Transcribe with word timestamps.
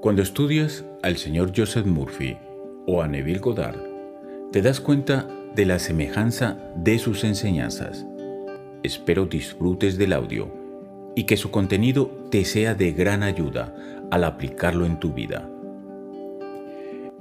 Cuando 0.00 0.22
estudias 0.22 0.84
al 1.02 1.16
señor 1.16 1.52
Joseph 1.56 1.84
Murphy 1.84 2.36
o 2.86 3.02
a 3.02 3.08
Neville 3.08 3.40
Goddard, 3.40 3.80
te 4.52 4.62
das 4.62 4.80
cuenta 4.80 5.26
de 5.56 5.66
la 5.66 5.80
semejanza 5.80 6.56
de 6.76 7.00
sus 7.00 7.24
enseñanzas. 7.24 8.06
Espero 8.84 9.26
disfrutes 9.26 9.98
del 9.98 10.12
audio 10.12 10.54
y 11.16 11.24
que 11.24 11.36
su 11.36 11.50
contenido 11.50 12.28
te 12.30 12.44
sea 12.44 12.76
de 12.76 12.92
gran 12.92 13.24
ayuda 13.24 13.74
al 14.12 14.22
aplicarlo 14.22 14.86
en 14.86 15.00
tu 15.00 15.14
vida. 15.14 15.50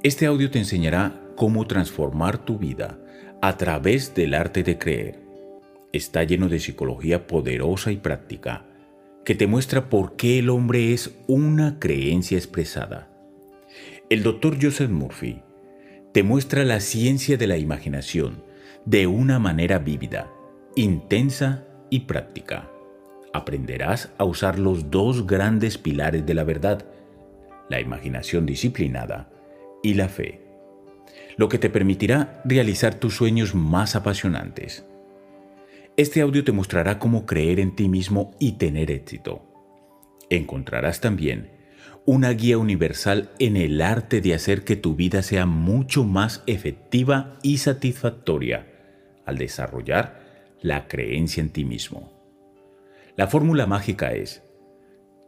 Este 0.04 0.28
audio 0.28 0.52
te 0.52 0.60
enseñará 0.60 1.20
cómo 1.36 1.66
transformar 1.66 2.38
tu 2.38 2.60
vida 2.60 3.00
a 3.42 3.58
través 3.58 4.14
del 4.14 4.36
arte 4.36 4.62
de 4.62 4.78
creer. 4.78 5.20
Está 5.94 6.24
lleno 6.26 6.48
de 6.48 6.60
psicología 6.60 7.26
poderosa 7.26 7.92
y 7.92 7.98
práctica 7.98 8.67
que 9.28 9.36
te 9.36 9.46
muestra 9.46 9.90
por 9.90 10.16
qué 10.16 10.40
el 10.40 10.50
hombre 10.50 10.94
es 10.94 11.14
una 11.28 11.80
creencia 11.80 12.38
expresada. 12.38 13.10
El 14.10 14.24
doctor 14.24 14.56
Joseph 14.62 14.90
Murphy 14.90 15.42
te 16.14 16.24
muestra 16.24 16.64
la 16.64 16.80
ciencia 16.80 17.36
de 17.36 17.46
la 17.46 17.58
imaginación 17.58 18.42
de 18.86 19.06
una 19.06 19.38
manera 19.38 19.80
vívida, 19.80 20.32
intensa 20.78 21.66
y 21.90 22.00
práctica. 22.06 22.72
Aprenderás 23.34 24.14
a 24.18 24.24
usar 24.24 24.60
los 24.60 24.92
dos 24.92 25.28
grandes 25.28 25.78
pilares 25.78 26.26
de 26.26 26.34
la 26.34 26.46
verdad, 26.46 26.86
la 27.68 27.82
imaginación 27.82 28.46
disciplinada 28.46 29.30
y 29.84 29.96
la 29.96 30.08
fe, 30.08 30.40
lo 31.36 31.50
que 31.50 31.60
te 31.60 31.70
permitirá 31.70 32.42
realizar 32.46 32.96
tus 32.96 33.18
sueños 33.18 33.54
más 33.54 33.98
apasionantes. 33.98 34.86
Este 35.98 36.22
audio 36.22 36.44
te 36.44 36.52
mostrará 36.52 37.00
cómo 37.00 37.26
creer 37.26 37.60
en 37.60 37.76
ti 37.76 37.90
mismo 37.90 38.36
y 38.40 38.60
tener 38.60 38.92
éxito. 38.92 39.42
Encontrarás 40.30 41.02
también 41.02 41.50
una 42.06 42.30
guía 42.30 42.60
universal 42.60 43.32
en 43.40 43.58
el 43.58 43.82
arte 43.82 44.22
de 44.22 44.36
hacer 44.36 44.64
que 44.64 44.76
tu 44.76 44.96
vida 44.96 45.24
sea 45.24 45.48
mucho 45.48 46.04
más 46.04 46.44
efectiva 46.46 47.40
y 47.42 47.58
satisfactoria 47.58 48.68
al 49.26 49.40
desarrollar 49.40 50.20
la 50.62 50.88
creencia 50.88 51.42
en 51.42 51.50
ti 51.50 51.66
mismo. 51.66 52.14
La 53.16 53.26
fórmula 53.26 53.66
mágica 53.66 54.14
es, 54.14 54.44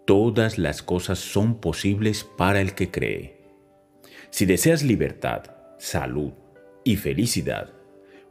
todas 0.05 0.59
las 0.59 0.83
cosas 0.83 1.17
son 1.17 1.59
posibles 1.59 2.23
para 2.23 2.61
el 2.61 2.75
que 2.75 2.91
cree. 2.91 3.41
Si 4.29 4.45
deseas 4.45 4.83
libertad, 4.83 5.45
salud 5.79 6.33
y 6.83 6.97
felicidad, 6.97 7.73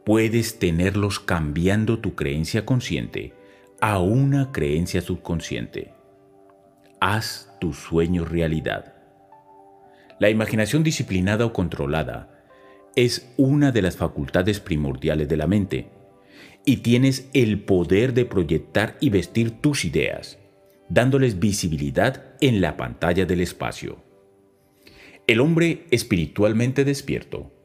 puedes 0.09 0.59
tenerlos 0.59 1.21
cambiando 1.21 1.99
tu 1.99 2.15
creencia 2.15 2.65
consciente 2.65 3.35
a 3.79 3.99
una 3.99 4.53
creencia 4.53 5.03
subconsciente. 5.03 5.93
Haz 6.99 7.53
tu 7.61 7.75
sueño 7.75 8.25
realidad. 8.25 8.95
La 10.19 10.31
imaginación 10.31 10.83
disciplinada 10.83 11.45
o 11.45 11.53
controlada 11.53 12.43
es 12.97 13.35
una 13.37 13.71
de 13.71 13.83
las 13.83 13.99
facultades 13.99 14.61
primordiales 14.61 15.29
de 15.29 15.37
la 15.37 15.47
mente 15.47 15.91
y 16.65 16.79
tienes 16.79 17.29
el 17.35 17.61
poder 17.61 18.15
de 18.15 18.25
proyectar 18.25 18.97
y 19.03 19.11
vestir 19.11 19.61
tus 19.61 19.85
ideas, 19.85 20.39
dándoles 20.89 21.39
visibilidad 21.39 22.35
en 22.41 22.63
la 22.63 22.79
pantalla 22.79 23.27
del 23.27 23.43
espacio. 23.43 24.03
El 25.27 25.41
hombre 25.41 25.85
espiritualmente 25.91 26.87
despierto 26.87 27.58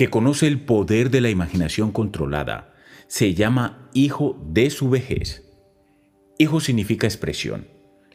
que 0.00 0.08
conoce 0.08 0.46
el 0.46 0.60
poder 0.60 1.10
de 1.10 1.20
la 1.20 1.28
imaginación 1.28 1.92
controlada, 1.92 2.72
se 3.06 3.34
llama 3.34 3.90
hijo 3.92 4.42
de 4.48 4.70
su 4.70 4.88
vejez. 4.88 5.46
Hijo 6.38 6.60
significa 6.60 7.06
expresión. 7.06 7.68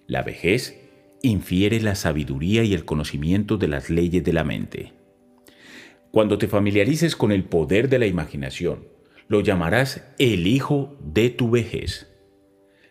La 0.07 0.23
vejez 0.23 0.81
infiere 1.21 1.79
la 1.81 1.93
sabiduría 1.93 2.63
y 2.63 2.73
el 2.73 2.85
conocimiento 2.85 3.57
de 3.57 3.67
las 3.67 3.91
leyes 3.91 4.23
de 4.23 4.33
la 4.33 4.43
mente. 4.43 4.93
Cuando 6.09 6.39
te 6.39 6.47
familiarices 6.47 7.15
con 7.15 7.31
el 7.31 7.43
poder 7.43 7.87
de 7.87 7.99
la 7.99 8.07
imaginación, 8.07 8.87
lo 9.27 9.41
llamarás 9.41 10.03
el 10.17 10.47
hijo 10.47 10.97
de 11.03 11.29
tu 11.29 11.51
vejez. 11.51 12.11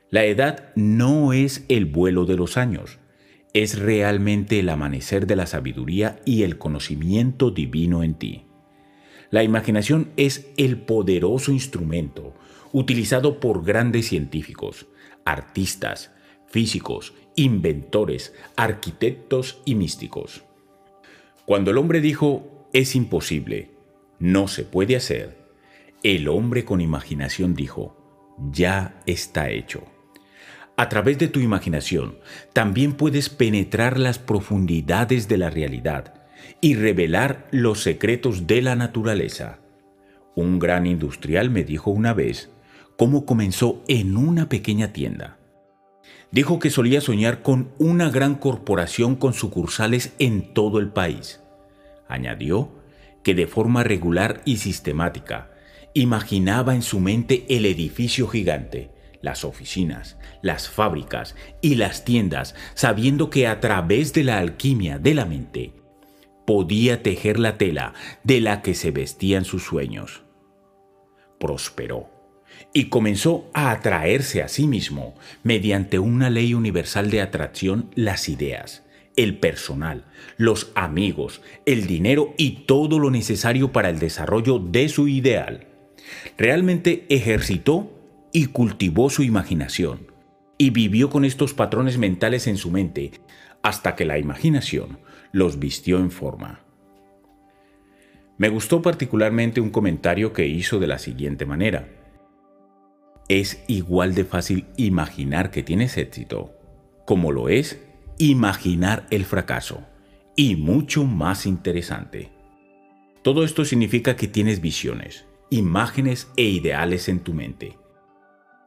La 0.08 0.24
edad 0.24 0.72
no 0.76 1.32
es 1.32 1.64
el 1.68 1.86
vuelo 1.86 2.26
de 2.26 2.36
los 2.36 2.56
años, 2.56 3.00
es 3.54 3.76
realmente 3.76 4.60
el 4.60 4.68
amanecer 4.68 5.26
de 5.26 5.34
la 5.34 5.46
sabiduría 5.46 6.20
y 6.24 6.44
el 6.44 6.58
conocimiento 6.58 7.50
divino 7.50 8.04
en 8.04 8.14
ti. 8.14 8.46
La 9.34 9.42
imaginación 9.42 10.12
es 10.16 10.46
el 10.56 10.78
poderoso 10.78 11.50
instrumento 11.50 12.34
utilizado 12.70 13.40
por 13.40 13.64
grandes 13.64 14.06
científicos, 14.06 14.86
artistas, 15.24 16.12
físicos, 16.46 17.14
inventores, 17.34 18.32
arquitectos 18.54 19.60
y 19.64 19.74
místicos. 19.74 20.44
Cuando 21.46 21.72
el 21.72 21.78
hombre 21.78 22.00
dijo, 22.00 22.68
es 22.72 22.94
imposible, 22.94 23.72
no 24.20 24.46
se 24.46 24.62
puede 24.62 24.94
hacer, 24.94 25.36
el 26.04 26.28
hombre 26.28 26.64
con 26.64 26.80
imaginación 26.80 27.56
dijo, 27.56 28.36
ya 28.52 29.02
está 29.04 29.50
hecho. 29.50 29.82
A 30.76 30.88
través 30.88 31.18
de 31.18 31.26
tu 31.26 31.40
imaginación 31.40 32.18
también 32.52 32.92
puedes 32.92 33.30
penetrar 33.30 33.98
las 33.98 34.20
profundidades 34.20 35.26
de 35.26 35.38
la 35.38 35.50
realidad 35.50 36.23
y 36.60 36.74
revelar 36.74 37.46
los 37.50 37.82
secretos 37.82 38.46
de 38.46 38.62
la 38.62 38.76
naturaleza. 38.76 39.58
Un 40.34 40.58
gran 40.58 40.86
industrial 40.86 41.50
me 41.50 41.64
dijo 41.64 41.90
una 41.90 42.14
vez 42.14 42.50
cómo 42.96 43.24
comenzó 43.24 43.82
en 43.88 44.16
una 44.16 44.48
pequeña 44.48 44.92
tienda. 44.92 45.38
Dijo 46.30 46.58
que 46.58 46.70
solía 46.70 47.00
soñar 47.00 47.42
con 47.42 47.70
una 47.78 48.10
gran 48.10 48.34
corporación 48.34 49.14
con 49.14 49.34
sucursales 49.34 50.14
en 50.18 50.52
todo 50.52 50.80
el 50.80 50.88
país. 50.88 51.40
Añadió 52.08 52.70
que 53.22 53.34
de 53.34 53.46
forma 53.46 53.84
regular 53.84 54.42
y 54.44 54.56
sistemática 54.56 55.50
imaginaba 55.94 56.74
en 56.74 56.82
su 56.82 56.98
mente 56.98 57.46
el 57.48 57.66
edificio 57.66 58.26
gigante, 58.26 58.90
las 59.22 59.44
oficinas, 59.44 60.18
las 60.42 60.68
fábricas 60.68 61.36
y 61.62 61.76
las 61.76 62.04
tiendas, 62.04 62.54
sabiendo 62.74 63.30
que 63.30 63.46
a 63.46 63.60
través 63.60 64.12
de 64.12 64.24
la 64.24 64.38
alquimia 64.38 64.98
de 64.98 65.14
la 65.14 65.24
mente 65.24 65.83
podía 66.44 67.02
tejer 67.02 67.38
la 67.38 67.58
tela 67.58 67.94
de 68.22 68.40
la 68.40 68.62
que 68.62 68.74
se 68.74 68.90
vestían 68.90 69.44
sus 69.44 69.62
sueños. 69.62 70.22
Prosperó 71.38 72.10
y 72.72 72.84
comenzó 72.84 73.50
a 73.52 73.70
atraerse 73.70 74.42
a 74.42 74.48
sí 74.48 74.66
mismo 74.66 75.14
mediante 75.42 75.98
una 75.98 76.30
ley 76.30 76.54
universal 76.54 77.10
de 77.10 77.20
atracción 77.20 77.90
las 77.94 78.28
ideas, 78.28 78.84
el 79.16 79.38
personal, 79.38 80.04
los 80.36 80.72
amigos, 80.74 81.40
el 81.66 81.86
dinero 81.86 82.34
y 82.36 82.64
todo 82.66 82.98
lo 82.98 83.10
necesario 83.10 83.72
para 83.72 83.90
el 83.90 83.98
desarrollo 83.98 84.58
de 84.58 84.88
su 84.88 85.08
ideal. 85.08 85.68
Realmente 86.36 87.06
ejercitó 87.08 87.90
y 88.32 88.46
cultivó 88.46 89.10
su 89.10 89.22
imaginación 89.22 90.08
y 90.58 90.70
vivió 90.70 91.10
con 91.10 91.24
estos 91.24 91.54
patrones 91.54 91.98
mentales 91.98 92.46
en 92.46 92.56
su 92.56 92.70
mente 92.70 93.12
hasta 93.62 93.94
que 93.94 94.04
la 94.04 94.18
imaginación 94.18 94.98
los 95.34 95.58
vistió 95.58 95.98
en 95.98 96.12
forma. 96.12 96.60
Me 98.38 98.48
gustó 98.48 98.82
particularmente 98.82 99.60
un 99.60 99.70
comentario 99.70 100.32
que 100.32 100.46
hizo 100.46 100.78
de 100.78 100.86
la 100.86 101.00
siguiente 101.00 101.44
manera. 101.44 101.88
Es 103.28 103.64
igual 103.66 104.14
de 104.14 104.24
fácil 104.24 104.66
imaginar 104.76 105.50
que 105.50 105.64
tienes 105.64 105.98
éxito 105.98 106.52
como 107.04 107.32
lo 107.32 107.48
es 107.48 107.82
imaginar 108.16 109.08
el 109.10 109.24
fracaso 109.24 109.84
y 110.36 110.54
mucho 110.54 111.04
más 111.04 111.46
interesante. 111.46 112.30
Todo 113.22 113.42
esto 113.42 113.64
significa 113.64 114.14
que 114.14 114.28
tienes 114.28 114.60
visiones, 114.60 115.26
imágenes 115.50 116.30
e 116.36 116.44
ideales 116.44 117.08
en 117.08 117.18
tu 117.18 117.34
mente. 117.34 117.76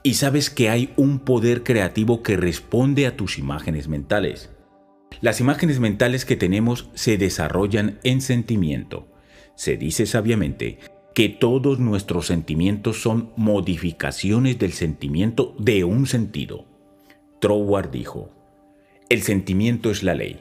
Y 0.03 0.15
sabes 0.15 0.49
que 0.49 0.69
hay 0.69 0.93
un 0.97 1.19
poder 1.19 1.63
creativo 1.63 2.23
que 2.23 2.35
responde 2.35 3.07
a 3.07 3.15
tus 3.15 3.37
imágenes 3.37 3.87
mentales. 3.87 4.51
Las 5.21 5.39
imágenes 5.39 5.79
mentales 5.79 6.25
que 6.25 6.35
tenemos 6.35 6.89
se 6.93 7.17
desarrollan 7.17 7.99
en 8.03 8.21
sentimiento. 8.21 9.07
Se 9.55 9.77
dice 9.77 10.05
sabiamente 10.05 10.79
que 11.15 11.29
todos 11.29 11.79
nuestros 11.79 12.27
sentimientos 12.27 13.01
son 13.01 13.33
modificaciones 13.35 14.59
del 14.59 14.73
sentimiento 14.73 15.55
de 15.57 15.83
un 15.83 16.05
sentido. 16.05 16.65
Troward 17.41 17.89
dijo, 17.89 18.29
el 19.09 19.23
sentimiento 19.23 19.89
es 19.89 20.03
la 20.03 20.13
ley 20.13 20.39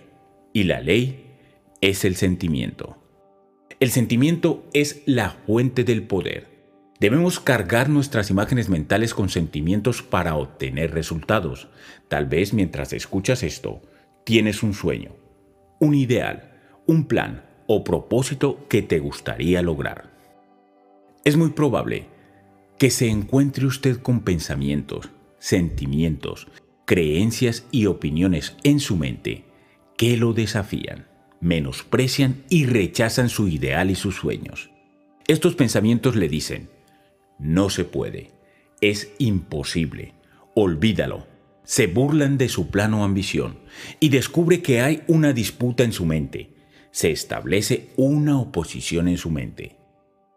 y 0.53 0.65
la 0.65 0.81
ley 0.81 1.39
es 1.81 2.05
el 2.05 2.17
sentimiento. 2.17 2.99
El 3.81 3.91
sentimiento 3.91 4.67
es 4.73 5.03
la 5.07 5.31
fuente 5.31 5.85
del 5.85 6.03
poder. 6.03 6.49
Debemos 6.99 7.41
cargar 7.41 7.89
nuestras 7.91 8.31
imágenes 8.31 8.69
mentales 8.69 9.15
con 9.15 9.29
sentimientos 9.29 10.03
para 10.03 10.35
obtener 10.37 10.93
resultados. 10.93 11.69
Tal 12.09 12.27
vez 12.27 12.55
mientras 12.55 12.93
escuchas 12.93 13.43
esto, 13.43 13.83
tienes 14.27 14.65
un 14.65 14.75
sueño, 14.75 15.13
un 15.79 15.95
ideal, 15.95 16.51
un 16.85 17.07
plan 17.07 17.45
o 17.69 17.85
propósito 17.85 18.67
que 18.69 18.83
te 18.83 18.99
gustaría 18.99 19.63
lograr. 19.63 20.11
Es 21.25 21.37
muy 21.37 21.51
probable 21.51 22.07
que 22.77 22.91
se 22.91 23.09
encuentre 23.09 23.67
usted 23.67 23.99
con 23.99 24.23
pensamientos, 24.23 25.11
sentimientos, 25.39 26.49
creencias 26.87 27.69
y 27.71 27.87
opiniones 27.87 28.57
en 28.65 28.81
su 28.81 28.97
mente 28.97 29.45
que 29.97 30.17
lo 30.17 30.33
desafían, 30.33 31.07
menosprecian 31.41 32.43
y 32.51 32.67
rechazan 32.67 33.29
su 33.29 33.47
ideal 33.47 33.93
y 33.93 33.95
sus 33.95 34.17
sueños. 34.17 34.71
Estos 35.29 35.55
pensamientos 35.55 36.17
le 36.17 36.29
dicen, 36.29 36.69
no 37.39 37.71
se 37.71 37.85
puede, 37.85 38.33
es 38.81 39.13
imposible, 39.19 40.15
olvídalo. 40.57 41.29
Se 41.67 41.89
burlan 41.89 42.39
de 42.39 42.49
su 42.49 42.71
plano 42.71 43.03
ambición 43.03 43.59
y 43.99 44.11
descubre 44.11 44.63
que 44.63 44.81
hay 44.81 45.03
una 45.09 45.33
disputa 45.33 45.83
en 45.83 45.93
su 45.93 46.07
mente. 46.07 46.55
Se 46.93 47.11
establece 47.11 47.91
una 47.97 48.41
oposición 48.41 49.09
en 49.09 49.19
su 49.19 49.33
mente. 49.33 49.77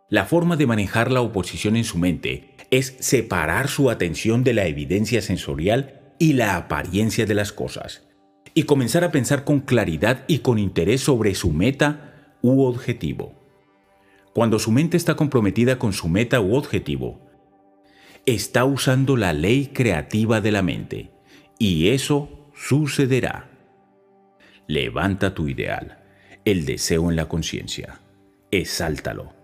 La 0.10 0.26
forma 0.26 0.58
de 0.58 0.66
manejar 0.66 1.12
la 1.12 1.22
oposición 1.22 1.76
en 1.76 1.84
su 1.84 2.00
mente 2.00 2.56
es 2.72 2.96
separar 3.00 3.68
su 3.68 3.92
atención 3.92 4.44
de 4.44 4.54
la 4.54 4.66
evidencia 4.66 5.22
sensorial 5.22 6.16
y 6.18 6.34
la 6.34 6.56
apariencia 6.56 7.28
de 7.28 7.36
las 7.36 7.54
cosas, 7.54 8.08
y 8.56 8.64
comenzar 8.64 9.04
a 9.04 9.12
pensar 9.12 9.44
con 9.44 9.60
claridad 9.60 10.26
y 10.28 10.40
con 10.40 10.58
interés 10.58 11.02
sobre 11.02 11.36
su 11.36 11.52
meta 11.52 12.36
u 12.42 12.64
objetivo. 12.64 13.36
Cuando 14.34 14.58
su 14.58 14.72
mente 14.72 14.98
está 14.98 15.16
comprometida 15.16 15.78
con 15.78 15.94
su 15.94 16.10
meta 16.10 16.42
u 16.42 16.56
objetivo, 16.56 17.22
está 18.26 18.66
usando 18.66 19.16
la 19.16 19.32
ley 19.32 19.68
creativa 19.68 20.42
de 20.42 20.52
la 20.52 20.64
mente, 20.64 21.12
y 21.60 21.90
eso 21.90 22.50
sucederá. 22.56 23.52
Levanta 24.66 25.36
tu 25.36 25.48
ideal, 25.48 26.00
el 26.46 26.66
deseo 26.66 27.12
en 27.12 27.16
la 27.16 27.28
conciencia, 27.28 28.00
exáltalo 28.50 29.38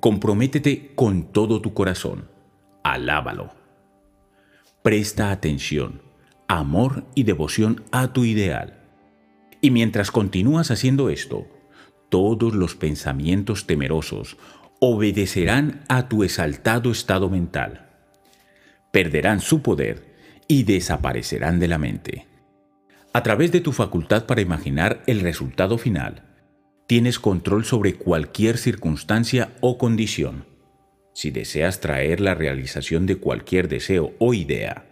Comprométete 0.00 0.92
con 0.94 1.24
todo 1.30 1.60
tu 1.60 1.74
corazón. 1.74 2.30
Alábalo. 2.82 3.52
Presta 4.82 5.30
atención, 5.30 6.00
amor 6.48 7.04
y 7.14 7.24
devoción 7.24 7.84
a 7.92 8.14
tu 8.14 8.24
ideal. 8.24 8.78
Y 9.60 9.70
mientras 9.70 10.10
continúas 10.10 10.70
haciendo 10.70 11.10
esto, 11.10 11.46
todos 12.08 12.54
los 12.54 12.76
pensamientos 12.76 13.66
temerosos 13.66 14.38
obedecerán 14.80 15.84
a 15.88 16.08
tu 16.08 16.24
exaltado 16.24 16.90
estado 16.90 17.28
mental. 17.28 17.90
Perderán 18.92 19.40
su 19.40 19.60
poder 19.60 20.09
y 20.50 20.64
desaparecerán 20.64 21.60
de 21.60 21.68
la 21.68 21.78
mente. 21.78 22.26
A 23.12 23.22
través 23.22 23.52
de 23.52 23.60
tu 23.60 23.70
facultad 23.70 24.26
para 24.26 24.40
imaginar 24.40 25.00
el 25.06 25.20
resultado 25.20 25.78
final, 25.78 26.24
tienes 26.88 27.20
control 27.20 27.64
sobre 27.64 27.94
cualquier 27.94 28.58
circunstancia 28.58 29.52
o 29.60 29.78
condición. 29.78 30.46
Si 31.14 31.30
deseas 31.30 31.78
traer 31.78 32.18
la 32.18 32.34
realización 32.34 33.06
de 33.06 33.14
cualquier 33.14 33.68
deseo 33.68 34.12
o 34.18 34.34
idea, 34.34 34.86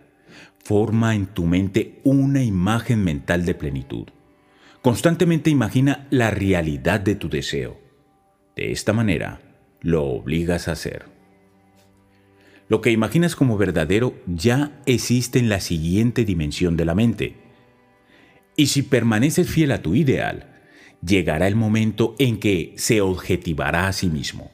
forma 0.62 1.16
en 1.16 1.26
tu 1.26 1.44
mente 1.44 1.98
una 2.04 2.44
imagen 2.44 3.02
mental 3.02 3.44
de 3.44 3.56
plenitud. 3.56 4.06
Constantemente 4.80 5.50
imagina 5.50 6.06
la 6.10 6.30
realidad 6.30 7.00
de 7.00 7.16
tu 7.16 7.28
deseo. 7.28 7.80
De 8.54 8.70
esta 8.70 8.92
manera, 8.92 9.40
lo 9.80 10.04
obligas 10.04 10.68
a 10.68 10.72
hacer. 10.72 11.17
Lo 12.68 12.80
que 12.80 12.90
imaginas 12.90 13.34
como 13.34 13.56
verdadero 13.56 14.14
ya 14.26 14.80
existe 14.84 15.38
en 15.38 15.48
la 15.48 15.60
siguiente 15.60 16.24
dimensión 16.24 16.76
de 16.76 16.84
la 16.84 16.94
mente. 16.94 17.36
Y 18.56 18.66
si 18.66 18.82
permaneces 18.82 19.48
fiel 19.48 19.72
a 19.72 19.82
tu 19.82 19.94
ideal, 19.94 20.58
llegará 21.02 21.46
el 21.46 21.56
momento 21.56 22.14
en 22.18 22.38
que 22.38 22.74
se 22.76 23.00
objetivará 23.00 23.88
a 23.88 23.92
sí 23.92 24.08
mismo. 24.08 24.50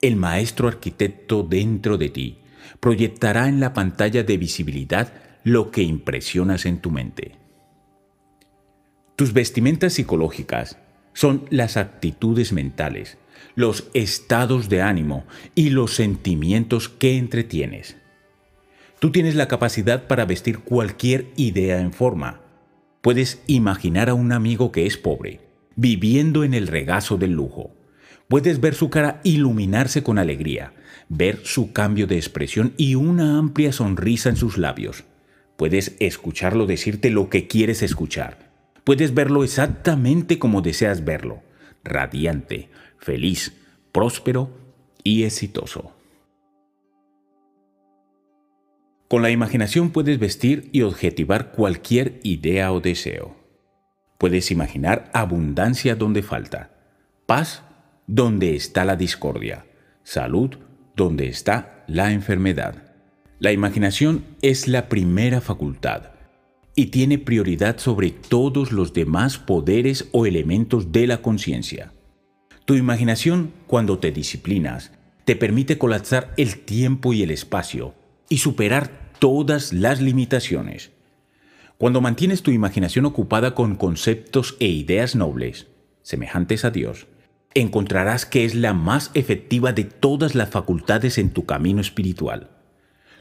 El 0.00 0.16
maestro 0.16 0.68
arquitecto 0.68 1.42
dentro 1.42 1.98
de 1.98 2.08
ti 2.08 2.38
proyectará 2.80 3.48
en 3.48 3.60
la 3.60 3.72
pantalla 3.72 4.24
de 4.24 4.36
visibilidad 4.36 5.12
lo 5.44 5.70
que 5.70 5.82
impresionas 5.82 6.66
en 6.66 6.80
tu 6.80 6.90
mente. 6.90 7.36
Tus 9.14 9.32
vestimentas 9.32 9.94
psicológicas 9.94 10.78
son 11.12 11.46
las 11.50 11.76
actitudes 11.76 12.52
mentales, 12.52 13.16
los 13.56 13.88
estados 13.94 14.68
de 14.68 14.82
ánimo 14.82 15.24
y 15.54 15.70
los 15.70 15.94
sentimientos 15.94 16.88
que 16.88 17.16
entretienes. 17.16 17.96
Tú 19.00 19.10
tienes 19.10 19.34
la 19.34 19.48
capacidad 19.48 20.06
para 20.06 20.26
vestir 20.26 20.58
cualquier 20.58 21.26
idea 21.36 21.80
en 21.80 21.92
forma. 21.92 22.40
Puedes 23.00 23.42
imaginar 23.46 24.08
a 24.08 24.14
un 24.14 24.32
amigo 24.32 24.72
que 24.72 24.86
es 24.86 24.96
pobre, 24.96 25.40
viviendo 25.74 26.44
en 26.44 26.54
el 26.54 26.66
regazo 26.66 27.16
del 27.16 27.32
lujo. 27.32 27.72
Puedes 28.28 28.60
ver 28.60 28.74
su 28.74 28.90
cara 28.90 29.20
iluminarse 29.24 30.02
con 30.02 30.18
alegría, 30.18 30.72
ver 31.08 31.40
su 31.44 31.72
cambio 31.72 32.06
de 32.06 32.16
expresión 32.16 32.74
y 32.76 32.94
una 32.94 33.38
amplia 33.38 33.72
sonrisa 33.72 34.28
en 34.28 34.36
sus 34.36 34.58
labios. 34.58 35.04
Puedes 35.56 35.96
escucharlo 36.00 36.66
decirte 36.66 37.10
lo 37.10 37.30
que 37.30 37.46
quieres 37.46 37.82
escuchar. 37.82 38.50
Puedes 38.84 39.14
verlo 39.14 39.44
exactamente 39.44 40.38
como 40.38 40.60
deseas 40.60 41.04
verlo, 41.04 41.42
radiante, 41.84 42.68
feliz, 43.06 43.52
próspero 43.92 44.50
y 45.04 45.22
exitoso. 45.22 45.92
Con 49.08 49.22
la 49.22 49.30
imaginación 49.30 49.90
puedes 49.90 50.18
vestir 50.18 50.68
y 50.72 50.82
objetivar 50.82 51.52
cualquier 51.52 52.18
idea 52.24 52.72
o 52.72 52.80
deseo. 52.80 53.36
Puedes 54.18 54.50
imaginar 54.50 55.08
abundancia 55.14 55.94
donde 55.94 56.24
falta, 56.24 56.72
paz 57.26 57.62
donde 58.08 58.56
está 58.56 58.84
la 58.84 58.96
discordia, 58.96 59.66
salud 60.02 60.56
donde 60.96 61.28
está 61.28 61.84
la 61.86 62.10
enfermedad. 62.10 62.92
La 63.38 63.52
imaginación 63.52 64.24
es 64.42 64.66
la 64.66 64.88
primera 64.88 65.40
facultad 65.40 66.10
y 66.74 66.86
tiene 66.86 67.18
prioridad 67.18 67.78
sobre 67.78 68.10
todos 68.10 68.72
los 68.72 68.92
demás 68.92 69.38
poderes 69.38 70.08
o 70.10 70.26
elementos 70.26 70.90
de 70.90 71.06
la 71.06 71.22
conciencia. 71.22 71.92
Tu 72.66 72.74
imaginación, 72.74 73.52
cuando 73.68 74.00
te 74.00 74.10
disciplinas, 74.10 74.90
te 75.24 75.36
permite 75.36 75.78
colapsar 75.78 76.34
el 76.36 76.58
tiempo 76.58 77.12
y 77.12 77.22
el 77.22 77.30
espacio 77.30 77.94
y 78.28 78.38
superar 78.38 79.12
todas 79.20 79.72
las 79.72 80.00
limitaciones. 80.00 80.90
Cuando 81.78 82.00
mantienes 82.00 82.42
tu 82.42 82.50
imaginación 82.50 83.04
ocupada 83.04 83.54
con 83.54 83.76
conceptos 83.76 84.56
e 84.58 84.66
ideas 84.66 85.14
nobles, 85.14 85.68
semejantes 86.02 86.64
a 86.64 86.72
Dios, 86.72 87.06
encontrarás 87.54 88.26
que 88.26 88.44
es 88.44 88.56
la 88.56 88.74
más 88.74 89.12
efectiva 89.14 89.72
de 89.72 89.84
todas 89.84 90.34
las 90.34 90.50
facultades 90.50 91.18
en 91.18 91.30
tu 91.30 91.46
camino 91.46 91.80
espiritual. 91.80 92.50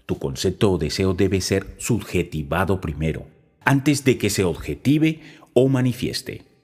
Tu 0.08 0.18
concepto 0.18 0.72
o 0.72 0.80
deseo 0.80 1.14
debe 1.14 1.40
ser 1.40 1.76
subjetivado 1.78 2.82
primero, 2.82 3.28
antes 3.64 4.04
de 4.06 4.18
que 4.18 4.32
se 4.32 4.44
objetive 4.44 5.22
o 5.54 5.70
manifieste. 5.70 6.55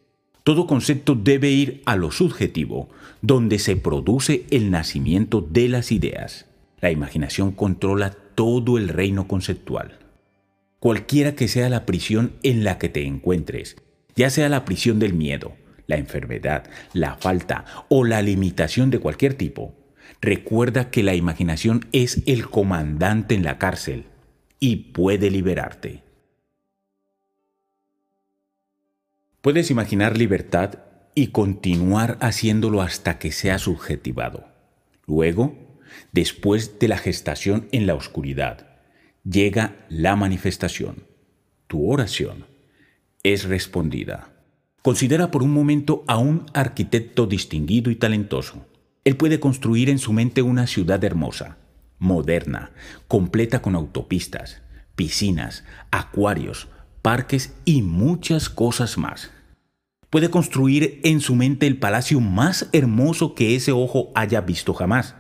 Todo 0.43 0.67
concepto 0.67 1.15
debe 1.15 1.49
ir 1.49 1.81
a 1.85 1.95
lo 1.95 2.11
subjetivo, 2.11 2.89
donde 3.21 3.59
se 3.59 3.75
produce 3.75 4.45
el 4.49 4.71
nacimiento 4.71 5.41
de 5.41 5.69
las 5.69 5.91
ideas. 5.91 6.47
La 6.79 6.91
imaginación 6.91 7.51
controla 7.51 8.11
todo 8.35 8.77
el 8.77 8.89
reino 8.89 9.27
conceptual 9.27 10.01
cualquiera 10.81 11.35
que 11.35 11.47
sea 11.47 11.69
la 11.69 11.85
prisión 11.85 12.33
en 12.41 12.63
la 12.63 12.79
que 12.79 12.89
te 12.89 13.05
encuentres, 13.05 13.77
ya 14.15 14.31
sea 14.31 14.49
la 14.49 14.65
prisión 14.65 14.97
del 14.97 15.13
miedo, 15.13 15.53
la 15.85 15.97
enfermedad, 15.97 16.71
la 16.93 17.17
falta 17.17 17.65
o 17.87 18.03
la 18.03 18.23
limitación 18.23 18.89
de 18.89 18.97
cualquier 18.97 19.35
tipo, 19.35 19.75
recuerda 20.21 20.89
que 20.89 21.03
la 21.03 21.13
imaginación 21.13 21.85
es 21.91 22.23
el 22.25 22.49
comandante 22.49 23.35
en 23.35 23.43
la 23.43 23.59
cárcel 23.59 24.05
y 24.59 24.77
puede 24.91 25.29
liberarte. 25.29 26.01
Puedes 29.41 29.71
imaginar 29.71 30.19
libertad 30.19 30.75
y 31.15 31.27
continuar 31.27 32.19
haciéndolo 32.21 32.83
hasta 32.83 33.17
que 33.17 33.31
sea 33.31 33.57
subjetivado. 33.57 34.45
Luego, 35.07 35.79
después 36.11 36.77
de 36.77 36.87
la 36.87 36.99
gestación 36.99 37.67
en 37.71 37.87
la 37.87 37.95
oscuridad, 37.95 38.67
llega 39.23 39.75
la 39.89 40.15
manifestación. 40.15 41.07
Tu 41.65 41.91
oración 41.91 42.45
es 43.23 43.45
respondida. 43.45 44.29
Considera 44.83 45.31
por 45.31 45.41
un 45.41 45.51
momento 45.51 46.03
a 46.07 46.19
un 46.19 46.45
arquitecto 46.53 47.25
distinguido 47.25 47.89
y 47.89 47.95
talentoso. 47.95 48.67
Él 49.03 49.17
puede 49.17 49.39
construir 49.39 49.89
en 49.89 49.97
su 49.97 50.13
mente 50.13 50.43
una 50.43 50.67
ciudad 50.67 51.03
hermosa, 51.03 51.57
moderna, 51.97 52.73
completa 53.07 53.63
con 53.63 53.73
autopistas, 53.73 54.61
piscinas, 54.95 55.63
acuarios, 55.89 56.67
parques 57.01 57.55
y 57.65 57.81
muchas 57.81 58.49
cosas 58.49 58.97
más. 58.97 59.30
Puede 60.11 60.29
construir 60.29 60.99
en 61.03 61.21
su 61.21 61.35
mente 61.35 61.65
el 61.67 61.77
palacio 61.77 62.19
más 62.19 62.69
hermoso 62.73 63.33
que 63.33 63.55
ese 63.55 63.71
ojo 63.71 64.11
haya 64.13 64.41
visto 64.41 64.73
jamás. 64.73 65.15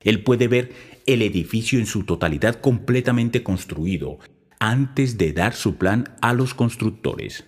Él 0.00 0.24
puede 0.24 0.48
ver 0.48 0.72
el 1.06 1.22
edificio 1.22 1.78
en 1.78 1.86
su 1.86 2.02
totalidad 2.02 2.56
completamente 2.56 3.44
construido 3.44 4.18
antes 4.58 5.18
de 5.18 5.32
dar 5.32 5.54
su 5.54 5.76
plan 5.76 6.16
a 6.20 6.32
los 6.32 6.52
constructores. 6.52 7.44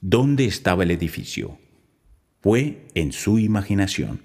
¿Dónde 0.00 0.44
estaba 0.44 0.82
el 0.82 0.90
edificio? 0.90 1.58
Fue 2.40 2.88
en 2.94 3.12
su 3.12 3.38
imaginación. 3.38 4.22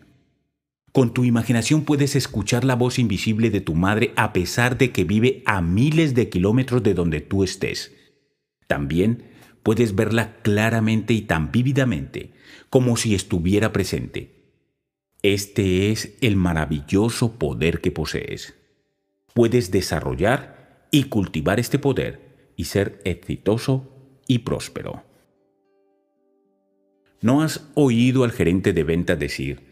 Con 0.91 1.13
tu 1.13 1.25
imaginación 1.25 1.83
puedes 1.83 2.15
escuchar 2.15 2.63
la 2.63 2.75
voz 2.75 2.97
invisible 2.97 3.51
de 3.51 3.61
tu 3.61 3.75
madre 3.75 4.13
a 4.15 4.33
pesar 4.33 4.79
de 4.79 4.91
que 4.91 5.03
vive 5.03 5.43
a 5.45 5.61
miles 5.61 6.15
de 6.15 6.27
kilómetros 6.27 6.81
de 6.81 6.95
donde 6.95 7.21
tú 7.21 7.43
estés. 7.43 7.93
También 8.65 9.34
puedes 9.65 9.95
verla 9.95 10.35
claramente 10.43 11.15
y 11.15 11.23
tan 11.23 11.51
vívidamente 11.51 12.33
como 12.69 12.97
si 12.97 13.15
estuviera 13.15 13.73
presente. 13.73 14.29
Este 15.23 15.89
es 15.89 16.15
el 16.21 16.35
maravilloso 16.35 17.39
poder 17.39 17.81
que 17.81 17.89
posees. 17.89 18.53
Puedes 19.33 19.71
desarrollar 19.71 20.87
y 20.91 21.05
cultivar 21.05 21.59
este 21.59 21.79
poder 21.79 22.51
y 22.55 22.65
ser 22.65 23.01
exitoso 23.05 23.91
y 24.27 24.39
próspero. 24.39 25.03
¿No 27.21 27.41
has 27.41 27.67
oído 27.73 28.23
al 28.23 28.33
gerente 28.33 28.71
de 28.71 28.83
ventas 28.83 29.17
decir, 29.17 29.63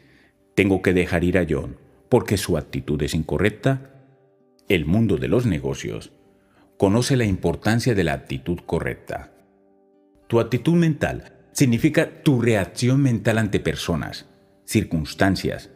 tengo 0.55 0.81
que 0.81 0.93
dejar 0.93 1.23
ir 1.23 1.37
a 1.37 1.45
John 1.47 1.77
porque 2.09 2.37
su 2.37 2.57
actitud 2.57 2.99
es 3.03 3.13
incorrecta? 3.13 4.07
El 4.67 4.85
mundo 4.85 5.17
de 5.17 5.27
los 5.27 5.45
negocios 5.45 6.11
conoce 6.79 7.15
la 7.15 7.25
importancia 7.25 7.93
de 7.93 8.03
la 8.03 8.13
actitud 8.13 8.57
correcta. 8.65 9.29
Tu 10.33 10.39
actitud 10.39 10.73
mental 10.73 11.31
significa 11.51 12.23
tu 12.23 12.41
reacción 12.41 12.99
mental 12.99 13.37
ante 13.37 13.59
personas, 13.59 14.25
circunstancias, 14.65 15.69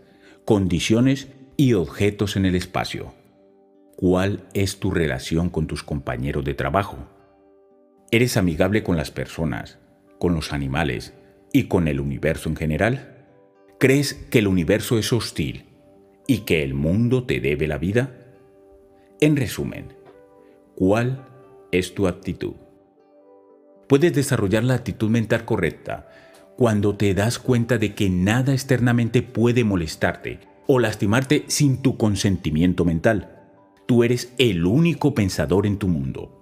condiciones 0.45 1.27
y 1.57 1.73
objetos 1.73 2.35
en 2.37 2.47
el 2.47 2.55
espacio. 2.55 3.13
¿Cuál 3.97 4.47
es 4.55 4.79
tu 4.79 4.89
relación 4.89 5.51
con 5.51 5.67
tus 5.67 5.83
compañeros 5.83 6.43
de 6.43 6.55
trabajo? 6.55 6.97
¿Eres 8.09 8.35
amigable 8.35 8.81
con 8.81 8.97
las 8.97 9.11
personas, 9.11 9.77
con 10.17 10.33
los 10.33 10.51
animales 10.51 11.13
y 11.53 11.65
con 11.65 11.87
el 11.87 11.99
universo 11.99 12.49
en 12.49 12.55
general? 12.55 13.27
¿Crees 13.77 14.15
que 14.15 14.39
el 14.39 14.47
universo 14.47 14.97
es 14.97 15.13
hostil 15.13 15.65
y 16.25 16.39
que 16.45 16.63
el 16.63 16.73
mundo 16.73 17.25
te 17.25 17.39
debe 17.41 17.67
la 17.67 17.77
vida? 17.77 18.09
En 19.21 19.35
resumen, 19.35 19.93
¿cuál 20.73 21.27
es 21.71 21.93
tu 21.93 22.07
actitud? 22.07 22.55
Puedes 23.87 24.13
desarrollar 24.13 24.63
la 24.63 24.73
actitud 24.73 25.09
mental 25.09 25.45
correcta 25.45 26.09
cuando 26.57 26.95
te 26.95 27.13
das 27.13 27.39
cuenta 27.39 27.77
de 27.77 27.93
que 27.93 28.09
nada 28.09 28.51
externamente 28.53 29.21
puede 29.21 29.63
molestarte 29.63 30.39
o 30.65 30.79
lastimarte 30.79 31.45
sin 31.47 31.81
tu 31.81 31.97
consentimiento 31.97 32.83
mental. 32.83 33.33
Tú 33.85 34.03
eres 34.03 34.33
el 34.37 34.65
único 34.65 35.13
pensador 35.13 35.65
en 35.65 35.77
tu 35.77 35.87
mundo. 35.87 36.33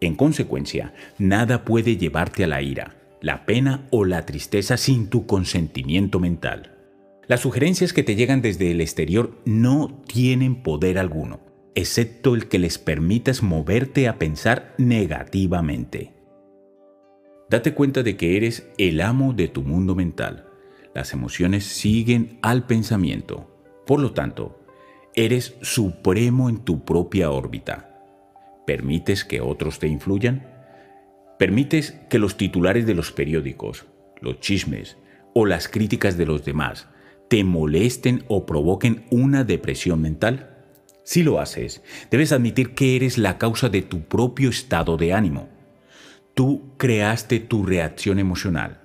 En 0.00 0.14
consecuencia, 0.14 0.94
nada 1.18 1.64
puede 1.64 1.96
llevarte 1.96 2.44
a 2.44 2.46
la 2.46 2.62
ira, 2.62 2.96
la 3.20 3.44
pena 3.44 3.86
o 3.90 4.04
la 4.04 4.24
tristeza 4.24 4.76
sin 4.76 5.08
tu 5.08 5.26
consentimiento 5.26 6.18
mental. 6.20 6.76
Las 7.26 7.40
sugerencias 7.40 7.92
que 7.92 8.04
te 8.04 8.14
llegan 8.14 8.40
desde 8.40 8.70
el 8.70 8.80
exterior 8.80 9.36
no 9.44 10.02
tienen 10.06 10.62
poder 10.62 10.98
alguno, 10.98 11.40
excepto 11.74 12.34
el 12.34 12.48
que 12.48 12.58
les 12.58 12.78
permitas 12.78 13.42
moverte 13.42 14.08
a 14.08 14.18
pensar 14.18 14.74
negativamente. 14.78 16.15
Date 17.48 17.74
cuenta 17.74 18.02
de 18.02 18.16
que 18.16 18.36
eres 18.36 18.68
el 18.76 19.00
amo 19.00 19.32
de 19.32 19.46
tu 19.46 19.62
mundo 19.62 19.94
mental. 19.94 20.48
Las 20.94 21.12
emociones 21.12 21.64
siguen 21.64 22.40
al 22.42 22.66
pensamiento. 22.66 23.48
Por 23.86 24.00
lo 24.00 24.12
tanto, 24.12 24.60
eres 25.14 25.54
supremo 25.62 26.48
en 26.48 26.64
tu 26.64 26.84
propia 26.84 27.30
órbita. 27.30 28.02
¿Permites 28.66 29.24
que 29.24 29.40
otros 29.40 29.78
te 29.78 29.86
influyan? 29.86 30.48
¿Permites 31.38 31.92
que 32.10 32.18
los 32.18 32.36
titulares 32.36 32.84
de 32.84 32.94
los 32.94 33.12
periódicos, 33.12 33.86
los 34.20 34.40
chismes 34.40 34.96
o 35.32 35.46
las 35.46 35.68
críticas 35.68 36.16
de 36.16 36.26
los 36.26 36.44
demás 36.44 36.88
te 37.28 37.44
molesten 37.44 38.24
o 38.26 38.44
provoquen 38.44 39.04
una 39.12 39.44
depresión 39.44 40.02
mental? 40.02 40.56
Si 41.04 41.22
lo 41.22 41.38
haces, 41.38 41.84
debes 42.10 42.32
admitir 42.32 42.74
que 42.74 42.96
eres 42.96 43.18
la 43.18 43.38
causa 43.38 43.68
de 43.68 43.82
tu 43.82 44.00
propio 44.02 44.50
estado 44.50 44.96
de 44.96 45.12
ánimo 45.12 45.55
Tú 46.36 46.74
creaste 46.76 47.40
tu 47.40 47.64
reacción 47.64 48.18
emocional. 48.18 48.82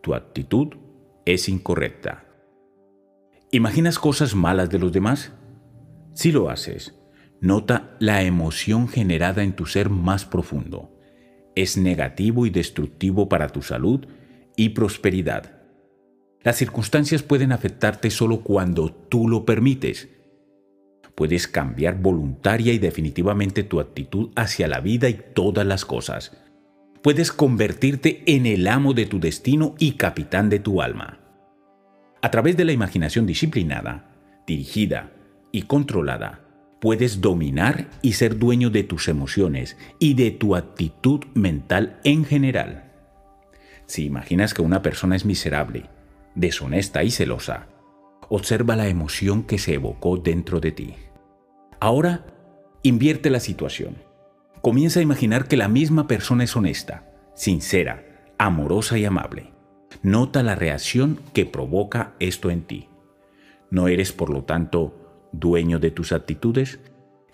Tu 0.00 0.14
actitud 0.14 0.68
es 1.26 1.50
incorrecta. 1.50 2.24
¿Imaginas 3.50 3.98
cosas 3.98 4.34
malas 4.34 4.70
de 4.70 4.78
los 4.78 4.90
demás? 4.90 5.34
Si 6.14 6.32
lo 6.32 6.48
haces, 6.48 6.94
nota 7.42 7.94
la 7.98 8.22
emoción 8.22 8.88
generada 8.88 9.42
en 9.42 9.52
tu 9.52 9.66
ser 9.66 9.90
más 9.90 10.24
profundo. 10.24 10.98
Es 11.54 11.76
negativo 11.76 12.46
y 12.46 12.50
destructivo 12.50 13.28
para 13.28 13.50
tu 13.50 13.60
salud 13.60 14.06
y 14.56 14.70
prosperidad. 14.70 15.60
Las 16.40 16.56
circunstancias 16.56 17.22
pueden 17.22 17.52
afectarte 17.52 18.08
solo 18.08 18.40
cuando 18.40 18.90
tú 18.90 19.28
lo 19.28 19.44
permites. 19.44 20.08
Puedes 21.14 21.48
cambiar 21.48 22.00
voluntaria 22.00 22.72
y 22.72 22.78
definitivamente 22.78 23.62
tu 23.62 23.78
actitud 23.78 24.30
hacia 24.36 24.68
la 24.68 24.80
vida 24.80 25.10
y 25.10 25.20
todas 25.34 25.66
las 25.66 25.84
cosas 25.84 26.43
puedes 27.04 27.32
convertirte 27.32 28.22
en 28.24 28.46
el 28.46 28.66
amo 28.66 28.94
de 28.94 29.04
tu 29.04 29.20
destino 29.20 29.74
y 29.78 29.92
capitán 29.92 30.48
de 30.48 30.58
tu 30.58 30.80
alma. 30.80 31.20
A 32.22 32.30
través 32.30 32.56
de 32.56 32.64
la 32.64 32.72
imaginación 32.72 33.26
disciplinada, 33.26 34.10
dirigida 34.46 35.12
y 35.52 35.64
controlada, 35.64 36.40
puedes 36.80 37.20
dominar 37.20 37.90
y 38.00 38.14
ser 38.14 38.38
dueño 38.38 38.70
de 38.70 38.84
tus 38.84 39.08
emociones 39.08 39.76
y 39.98 40.14
de 40.14 40.30
tu 40.30 40.56
actitud 40.56 41.20
mental 41.34 42.00
en 42.04 42.24
general. 42.24 42.90
Si 43.84 44.06
imaginas 44.06 44.54
que 44.54 44.62
una 44.62 44.80
persona 44.80 45.14
es 45.14 45.26
miserable, 45.26 45.90
deshonesta 46.34 47.04
y 47.04 47.10
celosa, 47.10 47.66
observa 48.30 48.76
la 48.76 48.88
emoción 48.88 49.42
que 49.42 49.58
se 49.58 49.74
evocó 49.74 50.16
dentro 50.16 50.58
de 50.58 50.72
ti. 50.72 50.94
Ahora, 51.80 52.24
invierte 52.82 53.28
la 53.28 53.40
situación 53.40 54.03
comienza 54.64 55.00
a 55.00 55.02
imaginar 55.02 55.46
que 55.46 55.58
la 55.58 55.68
misma 55.68 56.06
persona 56.06 56.44
es 56.44 56.56
honesta, 56.56 57.04
sincera, 57.34 58.32
amorosa 58.38 58.96
y 58.96 59.04
amable. 59.04 59.52
Nota 60.02 60.42
la 60.42 60.54
reacción 60.54 61.20
que 61.34 61.44
provoca 61.44 62.14
esto 62.18 62.48
en 62.50 62.62
ti. 62.62 62.88
¿No 63.70 63.88
eres, 63.88 64.12
por 64.12 64.30
lo 64.30 64.44
tanto, 64.44 65.28
dueño 65.32 65.80
de 65.80 65.90
tus 65.90 66.12
actitudes? 66.12 66.80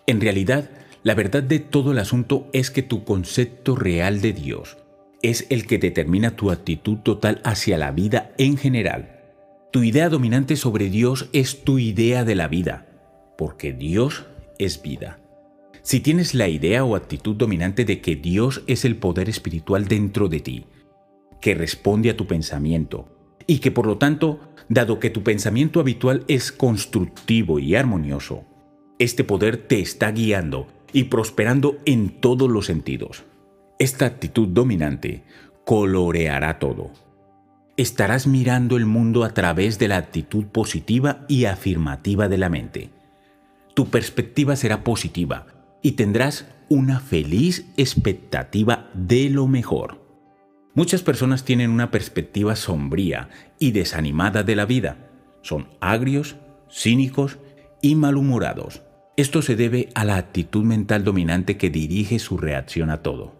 En 0.08 0.20
realidad, 0.20 0.70
la 1.04 1.14
verdad 1.14 1.44
de 1.44 1.60
todo 1.60 1.92
el 1.92 2.00
asunto 2.00 2.48
es 2.52 2.72
que 2.72 2.82
tu 2.82 3.04
concepto 3.04 3.76
real 3.76 4.20
de 4.20 4.32
Dios 4.32 4.78
es 5.22 5.46
el 5.50 5.68
que 5.68 5.78
determina 5.78 6.32
tu 6.32 6.50
actitud 6.50 6.98
total 6.98 7.40
hacia 7.44 7.78
la 7.78 7.92
vida 7.92 8.32
en 8.38 8.56
general. 8.56 9.20
Tu 9.70 9.84
idea 9.84 10.08
dominante 10.08 10.56
sobre 10.56 10.90
Dios 10.90 11.28
es 11.32 11.62
tu 11.62 11.78
idea 11.78 12.24
de 12.24 12.34
la 12.34 12.48
vida, 12.48 12.88
porque 13.38 13.72
Dios 13.72 14.26
es 14.58 14.82
vida. 14.82 15.19
Si 15.82 16.00
tienes 16.00 16.34
la 16.34 16.48
idea 16.48 16.84
o 16.84 16.94
actitud 16.94 17.36
dominante 17.36 17.84
de 17.84 18.00
que 18.00 18.16
Dios 18.16 18.62
es 18.66 18.84
el 18.84 18.96
poder 18.96 19.28
espiritual 19.28 19.88
dentro 19.88 20.28
de 20.28 20.40
ti, 20.40 20.66
que 21.40 21.54
responde 21.54 22.10
a 22.10 22.16
tu 22.16 22.26
pensamiento, 22.26 23.08
y 23.46 23.58
que 23.60 23.70
por 23.70 23.86
lo 23.86 23.96
tanto, 23.96 24.40
dado 24.68 25.00
que 25.00 25.10
tu 25.10 25.22
pensamiento 25.22 25.80
habitual 25.80 26.24
es 26.28 26.52
constructivo 26.52 27.58
y 27.58 27.74
armonioso, 27.74 28.44
este 28.98 29.24
poder 29.24 29.56
te 29.56 29.80
está 29.80 30.12
guiando 30.12 30.66
y 30.92 31.04
prosperando 31.04 31.78
en 31.86 32.20
todos 32.20 32.50
los 32.50 32.66
sentidos. 32.66 33.24
Esta 33.78 34.04
actitud 34.04 34.48
dominante 34.48 35.24
coloreará 35.64 36.58
todo. 36.58 36.90
Estarás 37.78 38.26
mirando 38.26 38.76
el 38.76 38.84
mundo 38.84 39.24
a 39.24 39.32
través 39.32 39.78
de 39.78 39.88
la 39.88 39.96
actitud 39.96 40.44
positiva 40.44 41.24
y 41.28 41.46
afirmativa 41.46 42.28
de 42.28 42.36
la 42.36 42.50
mente. 42.50 42.90
Tu 43.72 43.86
perspectiva 43.86 44.54
será 44.56 44.84
positiva 44.84 45.59
y 45.82 45.92
tendrás 45.92 46.46
una 46.68 47.00
feliz 47.00 47.66
expectativa 47.76 48.90
de 48.94 49.30
lo 49.30 49.46
mejor. 49.46 50.00
Muchas 50.74 51.02
personas 51.02 51.44
tienen 51.44 51.70
una 51.70 51.90
perspectiva 51.90 52.54
sombría 52.54 53.28
y 53.58 53.72
desanimada 53.72 54.44
de 54.44 54.54
la 54.54 54.66
vida. 54.66 55.10
Son 55.42 55.68
agrios, 55.80 56.36
cínicos 56.70 57.38
y 57.82 57.96
malhumorados. 57.96 58.82
Esto 59.16 59.42
se 59.42 59.56
debe 59.56 59.88
a 59.94 60.04
la 60.04 60.16
actitud 60.16 60.64
mental 60.64 61.02
dominante 61.02 61.56
que 61.56 61.70
dirige 61.70 62.18
su 62.18 62.38
reacción 62.38 62.90
a 62.90 63.02
todo. 63.02 63.34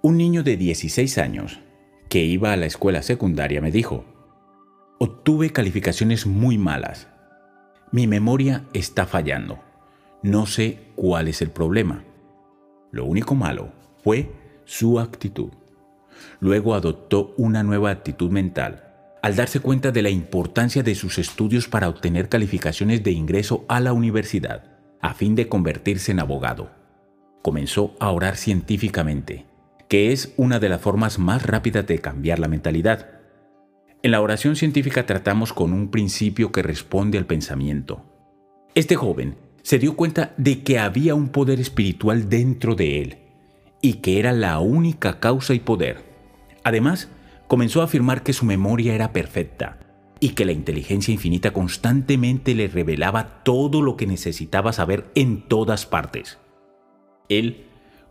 Un 0.00 0.16
niño 0.16 0.44
de 0.44 0.56
16 0.56 1.18
años 1.18 1.60
que 2.08 2.24
iba 2.24 2.52
a 2.52 2.56
la 2.56 2.66
escuela 2.66 3.02
secundaria 3.02 3.60
me 3.60 3.72
dijo, 3.72 4.04
obtuve 4.98 5.50
calificaciones 5.50 6.26
muy 6.26 6.56
malas. 6.56 7.08
Mi 7.90 8.06
memoria 8.06 8.64
está 8.72 9.06
fallando. 9.06 9.67
No 10.22 10.46
sé 10.46 10.80
cuál 10.96 11.28
es 11.28 11.42
el 11.42 11.50
problema. 11.50 12.04
Lo 12.90 13.04
único 13.04 13.34
malo 13.34 13.72
fue 14.02 14.32
su 14.64 14.98
actitud. 14.98 15.50
Luego 16.40 16.74
adoptó 16.74 17.34
una 17.36 17.62
nueva 17.62 17.90
actitud 17.90 18.30
mental 18.30 18.84
al 19.22 19.36
darse 19.36 19.60
cuenta 19.60 19.90
de 19.90 20.02
la 20.02 20.10
importancia 20.10 20.82
de 20.82 20.94
sus 20.94 21.18
estudios 21.18 21.68
para 21.68 21.88
obtener 21.88 22.28
calificaciones 22.28 23.02
de 23.02 23.10
ingreso 23.10 23.64
a 23.68 23.80
la 23.80 23.92
universidad, 23.92 24.78
a 25.00 25.14
fin 25.14 25.34
de 25.34 25.48
convertirse 25.48 26.12
en 26.12 26.20
abogado. 26.20 26.70
Comenzó 27.42 27.94
a 28.00 28.10
orar 28.10 28.36
científicamente, 28.36 29.46
que 29.88 30.12
es 30.12 30.34
una 30.36 30.58
de 30.60 30.68
las 30.68 30.80
formas 30.80 31.18
más 31.18 31.44
rápidas 31.44 31.86
de 31.86 31.98
cambiar 31.98 32.38
la 32.38 32.48
mentalidad. 32.48 33.08
En 34.02 34.12
la 34.12 34.20
oración 34.20 34.54
científica 34.56 35.06
tratamos 35.06 35.52
con 35.52 35.72
un 35.72 35.90
principio 35.90 36.52
que 36.52 36.62
responde 36.62 37.18
al 37.18 37.26
pensamiento. 37.26 38.04
Este 38.74 38.94
joven 38.96 39.36
se 39.68 39.78
dio 39.78 39.96
cuenta 39.96 40.32
de 40.38 40.62
que 40.62 40.78
había 40.78 41.14
un 41.14 41.28
poder 41.28 41.60
espiritual 41.60 42.30
dentro 42.30 42.74
de 42.74 43.02
él 43.02 43.18
y 43.82 43.96
que 43.96 44.18
era 44.18 44.32
la 44.32 44.60
única 44.60 45.20
causa 45.20 45.52
y 45.52 45.58
poder. 45.58 46.04
Además, 46.64 47.10
comenzó 47.48 47.82
a 47.82 47.84
afirmar 47.84 48.22
que 48.22 48.32
su 48.32 48.46
memoria 48.46 48.94
era 48.94 49.12
perfecta 49.12 49.78
y 50.20 50.30
que 50.30 50.46
la 50.46 50.52
inteligencia 50.52 51.12
infinita 51.12 51.50
constantemente 51.50 52.54
le 52.54 52.68
revelaba 52.68 53.42
todo 53.44 53.82
lo 53.82 53.98
que 53.98 54.06
necesitaba 54.06 54.72
saber 54.72 55.10
en 55.14 55.42
todas 55.42 55.84
partes. 55.84 56.38
Él 57.28 57.66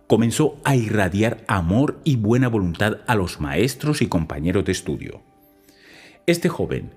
comenzó 0.05 0.57
a 0.63 0.75
irradiar 0.75 1.43
amor 1.47 1.99
y 2.03 2.17
buena 2.17 2.49
voluntad 2.49 2.97
a 3.07 3.15
los 3.15 3.41
maestros 3.41 4.03
y 4.03 4.05
compañeros 4.05 4.63
de 4.63 4.73
estudio. 4.73 5.23
Este 6.27 6.49
joven 6.49 6.91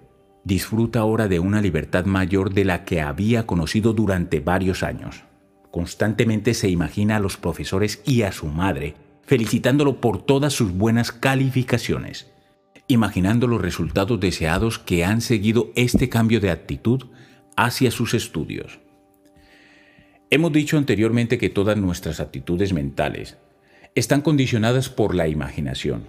disfruta 0.44 1.00
ahora 1.00 1.28
de 1.28 1.38
una 1.38 1.60
libertad 1.60 2.04
mayor 2.04 2.52
de 2.52 2.64
la 2.64 2.84
que 2.84 3.00
había 3.00 3.46
conocido 3.46 3.92
durante 3.92 4.40
varios 4.40 4.82
años. 4.82 5.24
Constantemente 5.70 6.54
se 6.54 6.68
imagina 6.68 7.16
a 7.16 7.20
los 7.20 7.36
profesores 7.36 8.02
y 8.04 8.22
a 8.22 8.32
su 8.32 8.46
madre 8.46 8.94
felicitándolo 9.30 10.00
por 10.00 10.22
todas 10.22 10.52
sus 10.52 10.72
buenas 10.72 11.12
calificaciones, 11.12 12.32
imaginando 12.88 13.46
los 13.46 13.60
resultados 13.60 14.18
deseados 14.18 14.80
que 14.80 15.04
han 15.04 15.20
seguido 15.20 15.70
este 15.76 16.08
cambio 16.08 16.40
de 16.40 16.50
actitud 16.50 17.04
hacia 17.56 17.92
sus 17.92 18.12
estudios. 18.12 18.80
Hemos 20.30 20.52
dicho 20.52 20.78
anteriormente 20.78 21.38
que 21.38 21.48
todas 21.48 21.76
nuestras 21.76 22.18
actitudes 22.18 22.72
mentales 22.72 23.38
están 23.94 24.20
condicionadas 24.20 24.88
por 24.88 25.14
la 25.14 25.28
imaginación. 25.28 26.08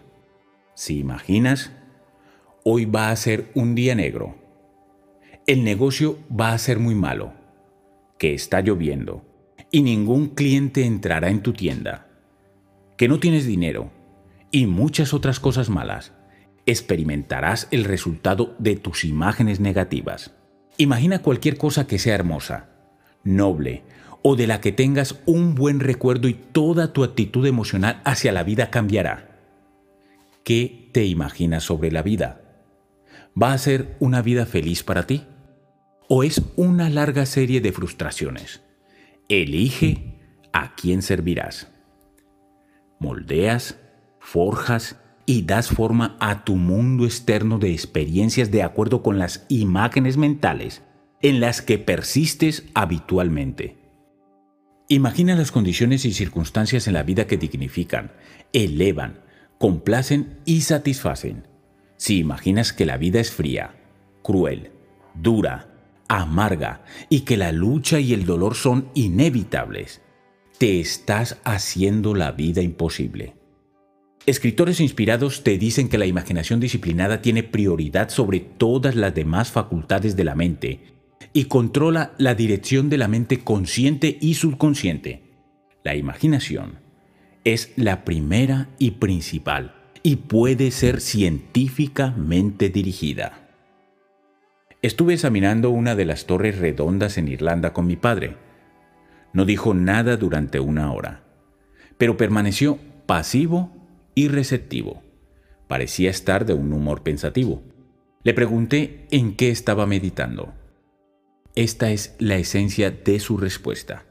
Si 0.74 0.98
imaginas, 0.98 1.72
hoy 2.64 2.86
va 2.86 3.10
a 3.10 3.16
ser 3.16 3.52
un 3.56 3.76
día 3.76 3.96
negro, 3.96 4.36
el 5.48 5.64
negocio 5.64 6.20
va 6.30 6.54
a 6.54 6.58
ser 6.58 6.80
muy 6.80 6.96
malo, 6.96 7.34
que 8.18 8.34
está 8.34 8.62
lloviendo 8.62 9.26
y 9.72 9.82
ningún 9.82 10.30
cliente 10.30 10.86
entrará 10.86 11.30
en 11.30 11.42
tu 11.42 11.54
tienda 11.54 12.08
que 13.02 13.08
no 13.08 13.20
tienes 13.20 13.48
dinero 13.48 13.90
y 14.52 14.68
muchas 14.68 15.16
otras 15.16 15.40
cosas 15.40 15.72
malas, 15.72 16.12
experimentarás 16.68 17.68
el 17.72 17.84
resultado 17.84 18.56
de 18.60 18.76
tus 18.76 19.06
imágenes 19.06 19.60
negativas. 19.60 20.36
Imagina 20.78 21.24
cualquier 21.24 21.58
cosa 21.58 21.88
que 21.88 21.98
sea 21.98 22.14
hermosa, 22.14 22.70
noble 23.24 23.82
o 24.22 24.36
de 24.36 24.46
la 24.46 24.62
que 24.62 24.72
tengas 24.72 25.20
un 25.26 25.56
buen 25.56 25.80
recuerdo 25.80 26.28
y 26.28 26.36
toda 26.36 26.94
tu 26.94 27.04
actitud 27.04 27.48
emocional 27.48 28.04
hacia 28.06 28.32
la 28.32 28.44
vida 28.44 28.70
cambiará. 28.70 29.40
¿Qué 30.44 30.90
te 30.92 31.04
imaginas 31.06 31.64
sobre 31.64 31.92
la 31.92 32.04
vida? 32.04 32.51
¿Va 33.40 33.54
a 33.54 33.58
ser 33.58 33.96
una 34.00 34.22
vida 34.22 34.46
feliz 34.46 34.84
para 34.84 35.08
ti? 35.08 35.24
¿O 36.10 36.24
es 36.24 36.42
una 36.56 36.90
larga 36.90 37.26
serie 37.26 37.62
de 37.62 37.72
frustraciones? 37.72 38.62
Elige 39.30 40.20
a 40.52 40.76
quién 40.76 41.02
servirás 41.02 41.72
moldeas, 43.02 43.80
forjas 44.20 44.98
y 45.26 45.42
das 45.42 45.70
forma 45.70 46.18
a 46.20 46.46
tu 46.46 46.56
mundo 46.56 47.06
externo 47.06 47.58
de 47.58 47.72
experiencias 47.72 48.52
de 48.52 48.62
acuerdo 48.62 49.02
con 49.02 49.18
las 49.18 49.46
imágenes 49.50 50.18
mentales 50.18 50.84
en 51.22 51.40
las 51.40 51.62
que 51.62 51.80
persistes 51.80 52.66
habitualmente. 52.76 53.78
Imagina 54.88 55.36
las 55.36 55.52
condiciones 55.52 56.06
y 56.06 56.14
circunstancias 56.14 56.88
en 56.88 56.94
la 56.94 57.04
vida 57.04 57.26
que 57.26 57.38
dignifican, 57.38 58.12
elevan, 58.54 59.22
complacen 59.58 60.40
y 60.46 60.62
satisfacen. 60.62 61.48
Si 62.02 62.18
imaginas 62.18 62.74
que 62.74 62.88
la 62.88 62.98
vida 62.98 63.20
es 63.20 63.30
fría, 63.30 63.76
cruel, 64.24 64.72
dura, 65.14 65.70
amarga 66.08 66.84
y 67.10 67.20
que 67.20 67.38
la 67.38 67.52
lucha 67.52 68.00
y 68.00 68.14
el 68.14 68.26
dolor 68.26 68.56
son 68.56 68.90
inevitables, 68.96 70.02
te 70.58 70.80
estás 70.80 71.40
haciendo 71.44 72.16
la 72.16 72.32
vida 72.32 72.64
imposible. 72.64 73.36
Escritores 74.26 74.80
inspirados 74.80 75.44
te 75.44 75.60
dicen 75.60 75.90
que 75.90 76.00
la 76.00 76.08
imaginación 76.08 76.60
disciplinada 76.60 77.22
tiene 77.22 77.44
prioridad 77.44 78.10
sobre 78.10 78.40
todas 78.40 78.96
las 78.96 79.14
demás 79.14 79.52
facultades 79.52 80.16
de 80.16 80.24
la 80.24 80.34
mente 80.34 80.80
y 81.34 81.44
controla 81.44 82.14
la 82.18 82.34
dirección 82.34 82.90
de 82.90 82.98
la 82.98 83.10
mente 83.10 83.42
consciente 83.42 84.18
y 84.20 84.34
subconsciente. 84.34 85.22
La 85.84 85.96
imaginación 85.96 86.80
es 87.44 87.74
la 87.76 88.04
primera 88.04 88.70
y 88.80 88.90
principal 88.90 89.81
y 90.04 90.18
puede 90.18 90.72
ser 90.72 91.02
científicamente 91.02 92.70
dirigida. 92.70 93.50
Estuve 94.82 95.14
examinando 95.14 95.70
una 95.70 95.96
de 95.96 96.06
las 96.06 96.26
torres 96.26 96.58
redondas 96.58 97.18
en 97.18 97.28
Irlanda 97.28 97.74
con 97.74 97.86
mi 97.86 97.96
padre 97.96 98.36
no 99.34 99.46
dijo 99.46 99.74
nada 99.74 100.18
durante 100.18 100.60
una 100.60 100.92
hora, 100.92 101.24
pero 101.98 102.18
permaneció 102.18 102.80
pasivo 103.06 103.72
y 104.16 104.28
receptivo. 104.28 105.04
Parecía 105.68 106.10
estar 106.10 106.46
de 106.46 106.54
un 106.54 106.74
humor 106.74 107.02
pensativo. 107.02 107.64
Le 108.24 108.34
pregunté 108.34 109.08
en 109.10 109.36
qué 109.36 109.50
estaba 109.50 109.86
meditando. 109.86 110.54
Esta 111.56 111.92
es 111.92 112.16
la 112.20 112.36
esencia 112.36 112.92
de 112.92 113.20
su 113.20 113.38
respuesta. 113.38 114.06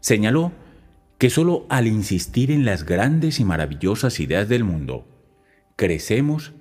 Señaló 0.00 0.52
que 1.18 1.30
solo 1.30 1.66
al 1.68 1.86
insistir 1.86 2.50
en 2.50 2.64
las 2.64 2.84
grandes 2.84 3.40
y 3.40 3.44
maravillosas 3.44 4.20
ideas 4.20 4.48
del 4.48 4.64
mundo, 4.64 5.06
crecemos 5.76 6.52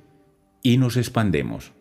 y 0.61 0.77
nos 0.77 0.97
expandemos. 0.97 1.73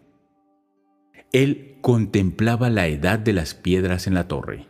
Él 1.32 1.76
contemplaba 1.80 2.70
la 2.70 2.86
edad 2.88 3.18
de 3.18 3.32
las 3.32 3.54
piedras 3.54 4.06
en 4.06 4.14
la 4.14 4.28
torre. 4.28 4.66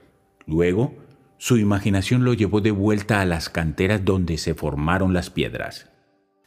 Luego 0.47 0.95
su 1.39 1.57
imaginación 1.57 2.25
lo 2.25 2.35
llevó 2.35 2.61
de 2.61 2.71
vuelta 2.71 3.21
a 3.21 3.25
las 3.25 3.49
canteras 3.49 4.05
donde 4.05 4.39
se 4.39 4.55
formaron 4.55 5.13
las 5.13 5.29
piedras. 5.29 5.91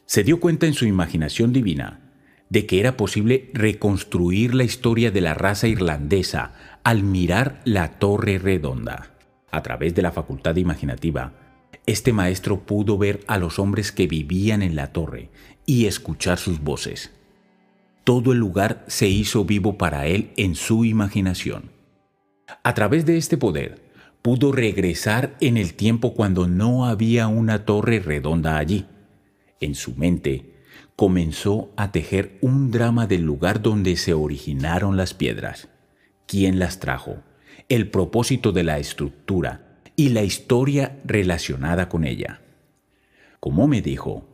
Se 0.06 0.24
dio 0.24 0.40
cuenta 0.40 0.66
en 0.66 0.72
su 0.72 0.86
imaginación 0.86 1.52
divina 1.52 2.00
de 2.48 2.64
que 2.64 2.80
era 2.80 2.96
posible 2.96 3.50
reconstruir 3.52 4.54
la 4.54 4.64
historia 4.64 5.10
de 5.10 5.20
la 5.20 5.34
raza 5.34 5.66
irlandesa 5.68 6.52
al 6.84 7.02
mirar 7.02 7.60
la 7.64 7.98
torre 7.98 8.38
redonda. 8.38 9.10
A 9.50 9.62
través 9.62 9.94
de 9.94 10.02
la 10.02 10.12
facultad 10.12 10.56
imaginativa, 10.56 11.45
este 11.86 12.12
maestro 12.12 12.60
pudo 12.60 12.98
ver 12.98 13.20
a 13.26 13.38
los 13.38 13.58
hombres 13.58 13.92
que 13.92 14.06
vivían 14.06 14.62
en 14.62 14.76
la 14.76 14.92
torre 14.92 15.30
y 15.66 15.86
escuchar 15.86 16.38
sus 16.38 16.60
voces. 16.60 17.12
Todo 18.04 18.32
el 18.32 18.38
lugar 18.38 18.84
se 18.86 19.08
hizo 19.08 19.44
vivo 19.44 19.76
para 19.76 20.06
él 20.06 20.30
en 20.36 20.54
su 20.54 20.84
imaginación. 20.84 21.70
A 22.62 22.74
través 22.74 23.04
de 23.04 23.16
este 23.16 23.36
poder, 23.36 23.82
pudo 24.22 24.52
regresar 24.52 25.36
en 25.40 25.56
el 25.56 25.74
tiempo 25.74 26.14
cuando 26.14 26.46
no 26.46 26.86
había 26.86 27.28
una 27.28 27.64
torre 27.64 27.98
redonda 28.00 28.58
allí. 28.58 28.86
En 29.60 29.74
su 29.74 29.94
mente 29.96 30.54
comenzó 30.94 31.72
a 31.76 31.92
tejer 31.92 32.38
un 32.40 32.70
drama 32.70 33.06
del 33.06 33.22
lugar 33.22 33.60
donde 33.60 33.96
se 33.96 34.14
originaron 34.14 34.96
las 34.96 35.14
piedras, 35.14 35.68
quién 36.26 36.58
las 36.58 36.80
trajo, 36.80 37.18
el 37.68 37.90
propósito 37.90 38.52
de 38.52 38.64
la 38.64 38.78
estructura 38.78 39.65
y 39.96 40.10
la 40.10 40.22
historia 40.22 41.00
relacionada 41.04 41.88
con 41.88 42.04
ella. 42.04 42.42
Como 43.40 43.66
me 43.66 43.80
dijo, 43.80 44.28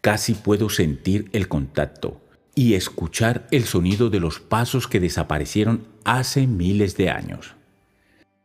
casi 0.00 0.34
puedo 0.34 0.68
sentir 0.68 1.30
el 1.32 1.48
contacto 1.48 2.20
y 2.54 2.74
escuchar 2.74 3.46
el 3.50 3.64
sonido 3.64 4.10
de 4.10 4.20
los 4.20 4.40
pasos 4.40 4.86
que 4.86 5.00
desaparecieron 5.00 5.88
hace 6.04 6.46
miles 6.46 6.96
de 6.96 7.10
años. 7.10 7.54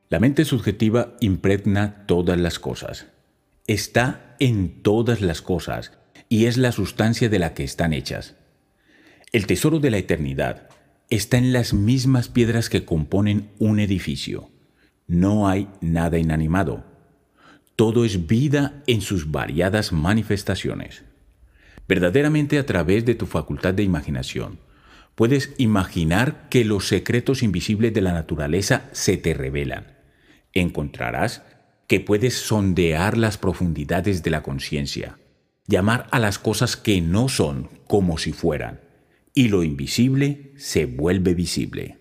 La 0.09 0.19
mente 0.19 0.45
subjetiva 0.45 1.17
impregna 1.19 2.05
todas 2.05 2.39
las 2.39 2.59
cosas. 2.59 3.07
Está 3.65 4.35
en 4.39 4.83
todas 4.83 5.21
las 5.21 5.41
cosas 5.41 5.93
y 6.29 6.45
es 6.45 6.57
la 6.57 6.71
sustancia 6.71 7.29
de 7.29 7.39
la 7.39 7.53
que 7.53 7.63
están 7.63 7.93
hechas. 7.93 8.35
El 9.31 9.47
tesoro 9.47 9.79
de 9.79 9.89
la 9.89 9.97
eternidad 9.97 10.69
está 11.09 11.37
en 11.37 11.51
las 11.51 11.73
mismas 11.73 12.27
piedras 12.27 12.69
que 12.69 12.85
componen 12.85 13.49
un 13.57 13.79
edificio. 13.79 14.52
No 15.07 15.47
hay 15.47 15.67
nada 15.81 16.17
inanimado. 16.17 16.83
Todo 17.75 18.05
es 18.05 18.27
vida 18.27 18.83
en 18.87 19.01
sus 19.01 19.31
variadas 19.31 19.91
manifestaciones. 19.91 21.03
Verdaderamente 21.87 22.59
a 22.59 22.65
través 22.65 23.05
de 23.05 23.15
tu 23.15 23.25
facultad 23.25 23.73
de 23.73 23.83
imaginación, 23.83 24.59
puedes 25.15 25.53
imaginar 25.57 26.47
que 26.49 26.65
los 26.65 26.87
secretos 26.87 27.43
invisibles 27.43 27.93
de 27.93 28.01
la 28.01 28.13
naturaleza 28.13 28.89
se 28.91 29.17
te 29.17 29.33
revelan 29.33 29.93
encontrarás 30.53 31.43
que 31.87 31.99
puedes 31.99 32.35
sondear 32.35 33.17
las 33.17 33.37
profundidades 33.37 34.23
de 34.23 34.31
la 34.31 34.43
conciencia, 34.43 35.17
llamar 35.67 36.07
a 36.11 36.19
las 36.19 36.39
cosas 36.39 36.77
que 36.77 37.01
no 37.01 37.27
son 37.27 37.69
como 37.87 38.17
si 38.17 38.31
fueran, 38.31 38.81
y 39.33 39.49
lo 39.49 39.63
invisible 39.63 40.53
se 40.55 40.85
vuelve 40.85 41.33
visible. 41.33 41.99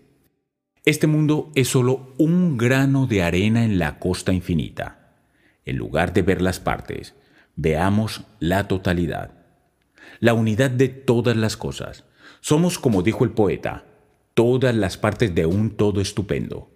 Este 0.85 1.07
mundo 1.07 1.53
es 1.55 1.69
solo 1.69 2.13
un 2.19 2.59
grano 2.59 3.07
de 3.07 3.23
arena 3.23 3.65
en 3.65 3.79
la 3.79 4.01
costa 4.01 4.33
infinita. 4.33 5.15
En 5.65 5.77
lugar 5.77 6.13
de 6.13 6.23
ver 6.23 6.43
las 6.43 6.59
partes, 6.59 7.15
veamos 7.55 8.25
la 8.41 8.67
totalidad, 8.67 9.31
la 10.19 10.35
unidad 10.35 10.71
de 10.71 10.89
todas 10.89 11.37
las 11.37 11.57
cosas. 11.57 12.05
Somos, 12.41 12.81
como 12.81 13.03
dijo 13.03 13.25
el 13.25 13.31
poeta, 13.31 13.85
todas 14.35 14.75
las 14.75 14.97
partes 14.97 15.33
de 15.35 15.47
un 15.47 15.77
todo 15.77 16.01
estupendo 16.01 16.73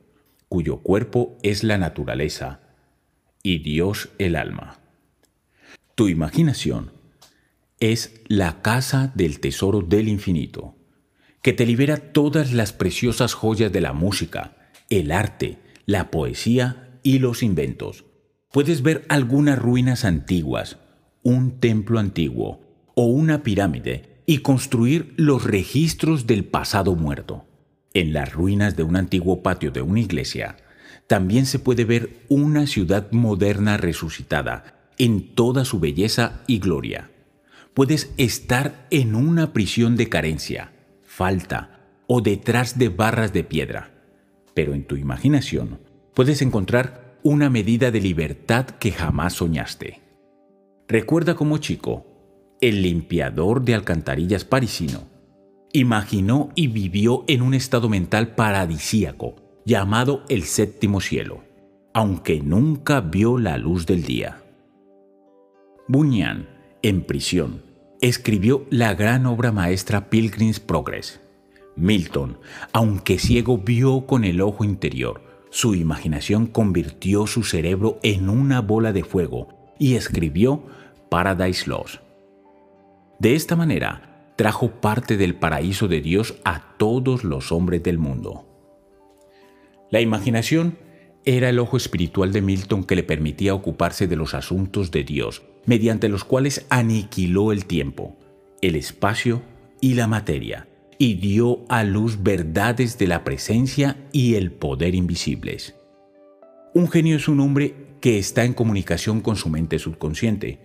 cuyo 0.49 0.79
cuerpo 0.79 1.37
es 1.43 1.65
la 1.65 1.77
naturaleza 1.77 2.61
y 3.43 3.59
Dios 3.59 4.11
el 4.19 4.37
alma. 4.37 4.79
Tu 5.95 6.09
imaginación 6.09 6.93
es 7.81 8.21
la 8.29 8.63
casa 8.63 9.13
del 9.15 9.41
tesoro 9.41 9.81
del 9.81 10.09
infinito, 10.09 10.75
que 11.47 11.53
te 11.53 11.65
libera 11.65 11.99
todas 11.99 12.53
las 12.53 12.73
preciosas 12.73 13.33
joyas 13.33 13.71
de 13.71 13.81
la 13.81 13.93
música, 13.93 14.57
el 14.91 15.13
arte, 15.13 15.59
la 15.85 16.11
poesía 16.11 16.99
y 17.05 17.21
los 17.21 17.45
inventos. 17.45 18.05
Puedes 18.51 18.83
ver 18.83 19.05
algunas 19.09 19.57
ruinas 19.57 20.05
antiguas, 20.05 20.79
un 21.23 21.61
templo 21.61 22.01
antiguo 22.01 22.63
o 22.97 23.05
una 23.05 23.45
pirámide 23.45 24.23
y 24.27 24.39
construir 24.39 25.15
los 25.17 25.45
registros 25.45 26.27
del 26.27 26.45
pasado 26.45 26.97
muerto. 26.97 27.45
En 27.95 28.13
las 28.13 28.33
ruinas 28.33 28.75
de 28.75 28.83
un 28.83 28.97
antiguo 28.97 29.45
patio 29.45 29.71
de 29.71 29.83
una 29.83 30.01
iglesia, 30.01 30.57
también 31.07 31.47
se 31.47 31.61
puede 31.61 31.85
ver 31.85 32.25
una 32.29 32.67
ciudad 32.67 33.13
moderna 33.13 33.77
resucitada 33.77 34.91
en 34.99 35.33
toda 35.37 35.65
su 35.65 35.79
belleza 35.79 36.41
y 36.49 36.59
gloria. 36.59 37.13
Puedes 37.73 38.11
estar 38.17 38.89
en 38.91 39.15
una 39.15 39.53
prisión 39.53 39.95
de 39.95 40.09
carencia, 40.09 40.73
falta 41.17 41.71
o 42.07 42.21
detrás 42.21 42.79
de 42.79 42.91
barras 42.91 43.33
de 43.33 43.43
piedra, 43.43 43.91
pero 44.53 44.75
en 44.75 44.85
tu 44.85 44.97
imaginación 44.97 45.81
puedes 46.13 46.43
encontrar 46.43 47.19
una 47.23 47.49
medida 47.49 47.91
de 47.91 48.03
libertad 48.03 48.67
que 48.67 48.93
jamás 48.93 49.33
soñaste. 49.33 50.03
Recuerda 50.87 51.35
como 51.35 51.57
chico, 51.57 52.05
el 52.61 52.83
limpiador 52.83 53.65
de 53.65 53.75
alcantarillas 53.75 54.45
parisino 54.45 55.09
imaginó 55.73 56.51
y 56.55 56.67
vivió 56.67 57.25
en 57.29 57.41
un 57.41 57.55
estado 57.55 57.89
mental 57.89 58.35
paradisíaco 58.35 59.37
llamado 59.65 60.23
el 60.29 60.43
séptimo 60.43 61.01
cielo, 61.01 61.45
aunque 61.95 62.41
nunca 62.41 63.01
vio 63.01 63.39
la 63.39 63.57
luz 63.57 63.87
del 63.87 64.03
día. 64.03 64.43
Bunyan, 65.89 66.47
en 66.83 67.05
prisión, 67.05 67.63
escribió 68.01 68.67
la 68.71 68.95
gran 68.95 69.27
obra 69.27 69.53
maestra 69.53 70.11
Pilgrim's 70.11 70.61
Progress. 70.61 71.21
Milton, 71.77 72.39
aunque 72.73 73.19
ciego, 73.19 73.59
vio 73.59 74.07
con 74.07 74.25
el 74.25 74.41
ojo 74.41 74.65
interior. 74.65 75.23
Su 75.51 75.75
imaginación 75.75 76.47
convirtió 76.47 77.27
su 77.27 77.43
cerebro 77.43 77.99
en 78.03 78.29
una 78.29 78.61
bola 78.61 78.93
de 78.93 79.05
fuego 79.05 79.49
y 79.79 79.95
escribió 79.95 80.65
Paradise 81.11 81.69
Lost. 81.69 81.97
De 83.19 83.35
esta 83.35 83.57
manera, 83.57 84.33
trajo 84.37 84.71
parte 84.71 85.17
del 85.17 85.35
paraíso 85.35 85.89
de 85.89 86.01
Dios 86.01 86.37
a 86.45 86.77
todos 86.77 87.25
los 87.25 87.53
hombres 87.53 87.83
del 87.83 87.99
mundo. 87.99 88.45
La 89.91 90.01
imaginación 90.01 90.79
era 91.25 91.49
el 91.49 91.59
ojo 91.59 91.77
espiritual 91.77 92.33
de 92.33 92.43
Milton 92.43 92.85
que 92.85 92.97
le 92.97 93.03
permitía 93.03 93.55
ocuparse 93.55 94.07
de 94.07 94.17
los 94.17 94.35
asuntos 94.35 94.91
de 94.91 95.05
Dios, 95.05 95.43
mediante 95.67 96.09
los 96.09 96.25
cuales 96.25 96.65
aniquiló 96.71 97.53
el 97.53 97.67
tiempo, 97.67 98.17
el 98.63 98.77
espacio 98.77 99.43
y 99.81 99.95
la 99.95 100.07
materia, 100.07 100.69
y 100.99 101.15
dio 101.15 101.65
a 101.69 101.85
luz 101.85 102.23
verdades 102.23 102.99
de 102.99 103.07
la 103.07 103.25
presencia 103.25 103.97
y 104.13 104.37
el 104.37 104.53
poder 104.53 104.95
invisibles. 104.95 105.75
Un 106.73 106.89
genio 106.89 107.17
es 107.17 107.29
un 107.29 107.41
hombre 107.41 107.75
que 108.01 108.19
está 108.19 108.45
en 108.45 108.55
comunicación 108.55 109.21
con 109.21 109.37
su 109.37 109.49
mente 109.49 109.79
subconsciente. 109.79 110.61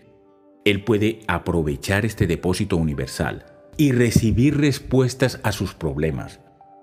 Él 0.64 0.84
puede 0.84 1.22
aprovechar 1.28 2.06
este 2.06 2.28
depósito 2.28 2.78
universal 2.78 3.46
y 3.78 3.94
recibir 3.94 4.58
respuestas 4.58 5.40
a 5.44 5.52
sus 5.52 5.74
problemas. 5.74 6.40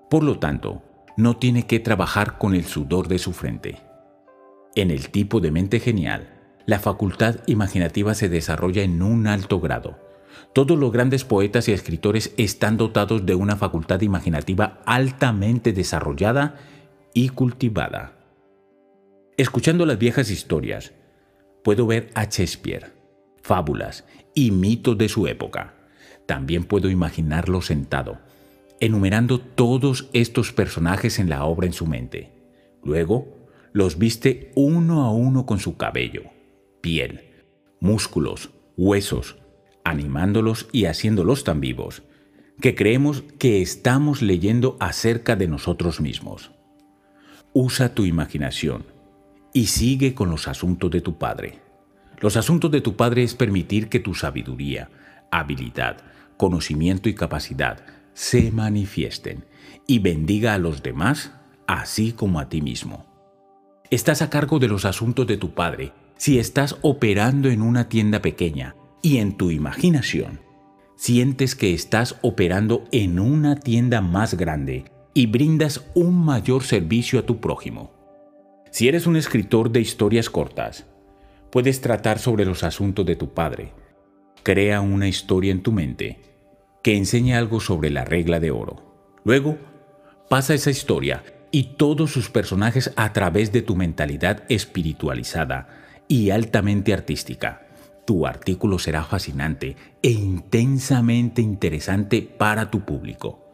Por 0.09 0.23
lo 0.23 0.39
tanto, 0.39 0.83
no 1.15 1.37
tiene 1.37 1.65
que 1.67 1.79
trabajar 1.79 2.37
con 2.37 2.55
el 2.55 2.65
sudor 2.65 3.07
de 3.07 3.19
su 3.19 3.33
frente. 3.33 3.79
En 4.75 4.91
el 4.91 5.09
tipo 5.09 5.39
de 5.39 5.51
mente 5.51 5.79
genial, 5.79 6.38
la 6.69 6.77
facultad 6.77 7.37
imaginativa 7.47 8.13
se 8.13 8.29
desarrolla 8.29 8.83
en 8.83 9.01
un 9.01 9.25
alto 9.25 9.59
grado. 9.59 9.97
Todos 10.53 10.77
los 10.77 10.91
grandes 10.91 11.23
poetas 11.23 11.67
y 11.67 11.71
escritores 11.71 12.31
están 12.37 12.77
dotados 12.77 13.25
de 13.25 13.33
una 13.33 13.55
facultad 13.55 14.01
imaginativa 14.01 14.79
altamente 14.85 15.73
desarrollada 15.73 16.59
y 17.15 17.29
cultivada. 17.29 18.19
Escuchando 19.35 19.87
las 19.87 19.97
viejas 19.97 20.29
historias, 20.29 20.93
puedo 21.63 21.87
ver 21.87 22.11
a 22.13 22.25
Shakespeare, 22.25 22.93
fábulas 23.41 24.05
y 24.35 24.51
mitos 24.51 24.95
de 24.95 25.09
su 25.09 25.25
época. 25.25 25.73
También 26.27 26.65
puedo 26.65 26.91
imaginarlo 26.91 27.63
sentado, 27.63 28.19
enumerando 28.79 29.39
todos 29.39 30.07
estos 30.13 30.53
personajes 30.53 31.17
en 31.17 31.29
la 31.29 31.45
obra 31.45 31.65
en 31.65 31.73
su 31.73 31.87
mente. 31.87 32.31
Luego, 32.83 33.39
los 33.73 33.97
viste 33.97 34.51
uno 34.53 35.03
a 35.05 35.11
uno 35.11 35.47
con 35.47 35.57
su 35.57 35.75
cabello, 35.75 36.29
piel, 36.81 37.43
músculos, 37.79 38.51
huesos, 38.77 39.37
animándolos 39.83 40.67
y 40.71 40.85
haciéndolos 40.85 41.43
tan 41.43 41.61
vivos, 41.61 42.03
que 42.61 42.75
creemos 42.75 43.23
que 43.37 43.61
estamos 43.61 44.21
leyendo 44.21 44.77
acerca 44.79 45.35
de 45.35 45.47
nosotros 45.47 46.01
mismos. 46.01 46.51
Usa 47.53 47.95
tu 47.95 48.05
imaginación 48.05 48.85
y 49.53 49.67
sigue 49.67 50.13
con 50.13 50.29
los 50.29 50.47
asuntos 50.47 50.91
de 50.91 51.01
tu 51.01 51.17
Padre. 51.17 51.59
Los 52.19 52.37
asuntos 52.37 52.69
de 52.71 52.81
tu 52.81 52.95
Padre 52.95 53.23
es 53.23 53.33
permitir 53.33 53.87
que 53.89 53.99
tu 53.99 54.13
sabiduría, 54.13 54.89
habilidad, 55.31 55.97
conocimiento 56.37 57.09
y 57.09 57.15
capacidad 57.15 57.85
se 58.13 58.51
manifiesten 58.51 59.45
y 59.87 59.99
bendiga 59.99 60.53
a 60.53 60.57
los 60.57 60.83
demás 60.83 61.31
así 61.67 62.11
como 62.11 62.39
a 62.39 62.49
ti 62.49 62.61
mismo. 62.61 63.05
Estás 63.89 64.21
a 64.21 64.29
cargo 64.29 64.59
de 64.59 64.67
los 64.67 64.85
asuntos 64.85 65.25
de 65.25 65.37
tu 65.37 65.53
Padre 65.53 65.93
si 66.19 66.37
estás 66.37 66.75
operando 66.81 67.49
en 67.49 67.61
una 67.61 67.87
tienda 67.87 68.21
pequeña 68.21 68.75
y 69.01 69.19
en 69.19 69.37
tu 69.37 69.51
imaginación 69.51 70.41
sientes 70.97 71.55
que 71.55 71.73
estás 71.73 72.17
operando 72.21 72.83
en 72.91 73.19
una 73.19 73.55
tienda 73.55 74.01
más 74.01 74.33
grande 74.33 74.83
y 75.13 75.27
brindas 75.27 75.81
un 75.95 76.13
mayor 76.25 76.63
servicio 76.63 77.19
a 77.19 77.25
tu 77.25 77.39
prójimo. 77.39 77.93
Si 78.69 78.89
eres 78.89 79.07
un 79.07 79.15
escritor 79.15 79.71
de 79.71 79.79
historias 79.79 80.29
cortas, 80.29 80.85
puedes 81.53 81.79
tratar 81.79 82.19
sobre 82.19 82.43
los 82.43 82.65
asuntos 82.65 83.05
de 83.05 83.15
tu 83.15 83.33
padre. 83.33 83.71
Crea 84.43 84.81
una 84.81 85.07
historia 85.07 85.53
en 85.53 85.63
tu 85.63 85.71
mente 85.71 86.19
que 86.83 86.97
enseñe 86.97 87.31
algo 87.33 87.61
sobre 87.61 87.91
la 87.91 88.03
regla 88.03 88.41
de 88.41 88.51
oro. 88.51 88.83
Luego, 89.23 89.57
pasa 90.29 90.53
esa 90.53 90.69
historia 90.69 91.23
y 91.49 91.75
todos 91.77 92.11
sus 92.11 92.29
personajes 92.29 92.91
a 92.97 93.13
través 93.13 93.53
de 93.53 93.61
tu 93.61 93.77
mentalidad 93.77 94.43
espiritualizada 94.49 95.87
y 96.09 96.31
altamente 96.31 96.91
artística. 96.91 97.67
Tu 98.05 98.25
artículo 98.25 98.79
será 98.79 99.03
fascinante 99.03 99.77
e 100.01 100.09
intensamente 100.09 101.41
interesante 101.41 102.23
para 102.23 102.71
tu 102.71 102.81
público. 102.81 103.45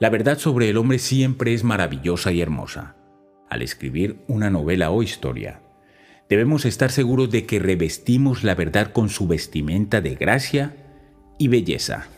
La 0.00 0.08
verdad 0.08 0.38
sobre 0.38 0.70
el 0.70 0.78
hombre 0.78 0.98
siempre 0.98 1.52
es 1.52 1.62
maravillosa 1.62 2.32
y 2.32 2.40
hermosa. 2.40 2.96
Al 3.50 3.60
escribir 3.60 4.24
una 4.26 4.50
novela 4.50 4.90
o 4.90 5.02
historia, 5.02 5.60
debemos 6.30 6.64
estar 6.64 6.90
seguros 6.90 7.30
de 7.30 7.44
que 7.44 7.58
revestimos 7.58 8.42
la 8.42 8.54
verdad 8.54 8.92
con 8.92 9.10
su 9.10 9.28
vestimenta 9.28 10.00
de 10.00 10.14
gracia 10.14 10.74
y 11.38 11.48
belleza. 11.48 12.08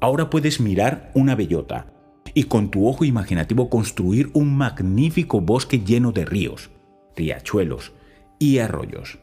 Ahora 0.00 0.30
puedes 0.30 0.60
mirar 0.60 1.10
una 1.14 1.34
bellota 1.34 1.92
y 2.32 2.44
con 2.44 2.70
tu 2.70 2.86
ojo 2.86 3.04
imaginativo 3.04 3.68
construir 3.68 4.30
un 4.34 4.56
magnífico 4.56 5.40
bosque 5.40 5.80
lleno 5.80 6.12
de 6.12 6.24
ríos, 6.24 6.70
riachuelos 7.16 7.92
y 8.38 8.58
arroyos. 8.58 9.18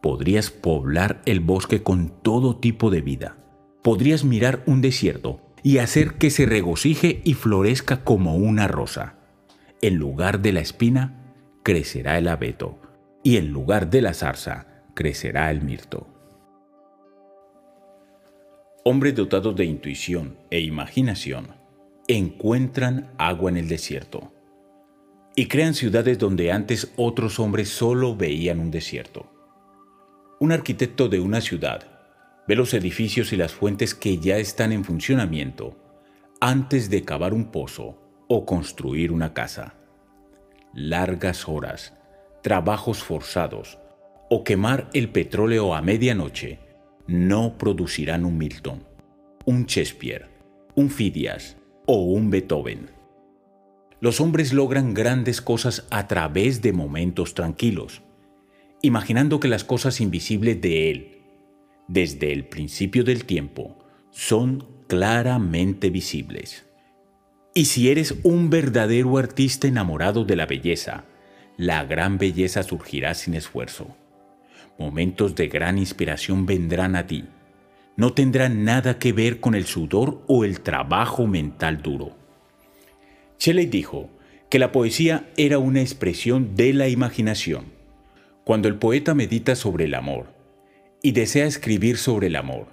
Podrías 0.00 0.50
poblar 0.50 1.22
el 1.26 1.40
bosque 1.40 1.82
con 1.82 2.08
todo 2.22 2.56
tipo 2.56 2.90
de 2.90 3.00
vida. 3.00 3.36
Podrías 3.82 4.24
mirar 4.24 4.62
un 4.66 4.80
desierto 4.80 5.40
y 5.62 5.78
hacer 5.78 6.14
que 6.14 6.30
se 6.30 6.46
regocije 6.46 7.20
y 7.24 7.34
florezca 7.34 8.04
como 8.04 8.36
una 8.36 8.68
rosa. 8.68 9.16
En 9.82 9.96
lugar 9.96 10.40
de 10.40 10.52
la 10.52 10.60
espina, 10.60 11.34
crecerá 11.62 12.18
el 12.18 12.28
abeto, 12.28 12.78
y 13.22 13.36
en 13.36 13.48
lugar 13.48 13.90
de 13.90 14.02
la 14.02 14.14
zarza, 14.14 14.84
crecerá 14.94 15.50
el 15.50 15.62
mirto 15.62 16.06
hombres 18.88 19.14
dotados 19.14 19.54
de 19.54 19.66
intuición 19.66 20.38
e 20.50 20.60
imaginación 20.60 21.48
encuentran 22.06 23.12
agua 23.18 23.50
en 23.50 23.58
el 23.58 23.68
desierto 23.68 24.32
y 25.38 25.46
crean 25.46 25.74
ciudades 25.74 26.18
donde 26.18 26.50
antes 26.50 26.92
otros 26.96 27.38
hombres 27.38 27.68
solo 27.68 28.16
veían 28.16 28.58
un 28.58 28.72
desierto. 28.72 29.30
Un 30.40 30.50
arquitecto 30.50 31.08
de 31.08 31.20
una 31.20 31.40
ciudad 31.40 31.86
ve 32.48 32.56
los 32.56 32.74
edificios 32.74 33.32
y 33.32 33.36
las 33.36 33.52
fuentes 33.52 33.94
que 33.94 34.18
ya 34.18 34.38
están 34.38 34.72
en 34.72 34.82
funcionamiento 34.82 35.76
antes 36.40 36.90
de 36.90 37.04
cavar 37.04 37.34
un 37.34 37.52
pozo 37.52 38.24
o 38.26 38.44
construir 38.44 39.12
una 39.12 39.32
casa. 39.32 39.74
Largas 40.74 41.48
horas, 41.48 41.94
trabajos 42.42 43.04
forzados 43.04 43.78
o 44.28 44.42
quemar 44.42 44.90
el 44.92 45.08
petróleo 45.08 45.72
a 45.72 45.82
medianoche 45.82 46.58
no 47.06 47.56
producirán 47.58 48.24
un 48.24 48.38
Milton, 48.38 48.82
un 49.44 49.66
Shakespeare, 49.66 50.26
un 50.74 50.90
Fidias 50.90 51.56
o 51.86 52.02
un 52.02 52.28
Beethoven. 52.28 52.97
Los 54.00 54.20
hombres 54.20 54.52
logran 54.52 54.94
grandes 54.94 55.40
cosas 55.40 55.86
a 55.90 56.06
través 56.06 56.62
de 56.62 56.72
momentos 56.72 57.34
tranquilos, 57.34 58.02
imaginando 58.82 59.40
que 59.40 59.48
las 59.48 59.64
cosas 59.64 60.00
invisibles 60.00 60.60
de 60.60 60.90
él 60.90 61.18
desde 61.88 62.32
el 62.32 62.44
principio 62.44 63.02
del 63.02 63.24
tiempo, 63.24 63.78
son 64.10 64.66
claramente 64.86 65.90
visibles. 65.90 66.66
Y 67.54 67.64
si 67.64 67.90
eres 67.90 68.14
un 68.22 68.50
verdadero 68.50 69.18
artista 69.18 69.66
enamorado 69.66 70.24
de 70.24 70.36
la 70.36 70.46
belleza, 70.46 71.04
la 71.56 71.84
gran 71.84 72.18
belleza 72.18 72.62
surgirá 72.62 73.14
sin 73.14 73.34
esfuerzo. 73.34 73.96
Momentos 74.78 75.34
de 75.34 75.48
gran 75.48 75.78
inspiración 75.78 76.46
vendrán 76.46 76.94
a 76.94 77.06
ti. 77.06 77.24
No 77.96 78.12
tendrán 78.12 78.64
nada 78.64 78.98
que 78.98 79.12
ver 79.12 79.40
con 79.40 79.56
el 79.56 79.66
sudor 79.66 80.22
o 80.28 80.44
el 80.44 80.60
trabajo 80.60 81.26
mental 81.26 81.82
duro. 81.82 82.16
Shelley 83.38 83.66
dijo 83.66 84.10
que 84.50 84.58
la 84.58 84.72
poesía 84.72 85.28
era 85.36 85.58
una 85.58 85.80
expresión 85.80 86.56
de 86.56 86.72
la 86.72 86.88
imaginación. 86.88 87.66
Cuando 88.44 88.68
el 88.68 88.76
poeta 88.76 89.14
medita 89.14 89.54
sobre 89.54 89.84
el 89.84 89.94
amor 89.94 90.34
y 91.02 91.12
desea 91.12 91.46
escribir 91.46 91.98
sobre 91.98 92.28
el 92.28 92.36
amor, 92.36 92.66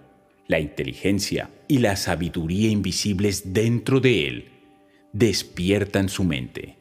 la 0.47 0.59
inteligencia 0.59 1.49
y 1.67 1.79
la 1.79 1.95
sabiduría 1.95 2.69
invisibles 2.69 3.53
dentro 3.53 3.99
de 3.99 4.27
él 4.27 4.45
despiertan 5.11 6.09
su 6.09 6.23
mente. 6.23 6.77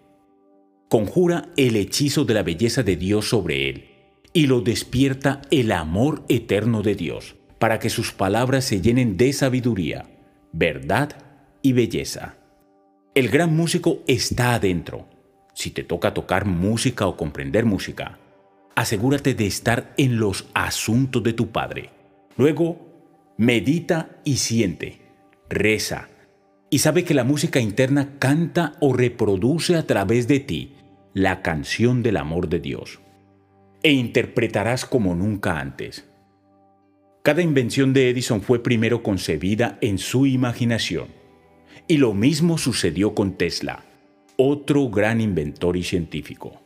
Conjura 0.89 1.49
el 1.57 1.77
hechizo 1.77 2.25
de 2.25 2.35
la 2.35 2.43
belleza 2.43 2.83
de 2.83 2.97
Dios 2.97 3.29
sobre 3.29 3.69
él 3.69 3.85
y 4.33 4.47
lo 4.47 4.61
despierta 4.61 5.43
el 5.51 5.73
amor 5.73 6.25
eterno 6.29 6.83
de 6.83 6.95
Dios 6.95 7.37
para 7.59 7.79
que 7.79 7.91
sus 7.91 8.13
palabras 8.13 8.65
se 8.65 8.81
llenen 8.81 9.17
de 9.17 9.33
sabiduría, 9.33 10.07
verdad 10.53 11.17
y 11.63 11.73
belleza. 11.73 12.37
El 13.15 13.29
gran 13.29 13.55
músico 13.55 14.03
está 14.09 14.55
adentro. 14.55 15.07
Si 15.55 15.71
te 15.71 15.85
toca 15.85 16.15
tocar 16.15 16.47
música 16.47 17.07
o 17.07 17.17
comprender 17.17 17.65
música, 17.65 18.19
asegúrate 18.75 19.35
de 19.35 19.47
estar 19.47 19.95
en 19.97 20.19
los 20.19 20.51
asuntos 20.53 21.23
de 21.23 21.33
tu 21.33 21.53
Padre. 21.53 21.91
Luego, 22.37 23.33
medita 23.37 24.17
y 24.25 24.39
siente, 24.39 24.99
reza, 25.49 26.09
y 26.71 26.81
sabe 26.81 27.05
que 27.05 27.15
la 27.15 27.23
música 27.23 27.61
interna 27.61 28.19
canta 28.19 28.73
o 28.81 28.93
reproduce 28.93 29.77
a 29.77 29.87
través 29.87 30.27
de 30.27 30.41
ti 30.41 30.75
la 31.13 31.41
canción 31.41 32.03
del 32.03 32.17
amor 32.17 32.49
de 32.49 32.59
Dios. 32.59 32.99
E 33.85 33.93
interpretarás 33.93 34.85
como 34.85 35.15
nunca 35.15 35.61
antes. 35.61 36.05
Cada 37.23 37.43
invención 37.43 37.93
de 37.93 38.11
Edison 38.11 38.43
fue 38.43 38.61
primero 38.61 39.05
concebida 39.05 39.79
en 39.81 39.99
su 39.99 40.27
imaginación. 40.27 41.24
Y 41.87 41.99
lo 41.99 42.15
mismo 42.15 42.59
sucedió 42.59 43.15
con 43.15 43.35
Tesla, 43.35 43.85
otro 44.37 44.89
gran 44.89 45.21
inventor 45.21 45.77
y 45.77 45.85
científico. 45.85 46.61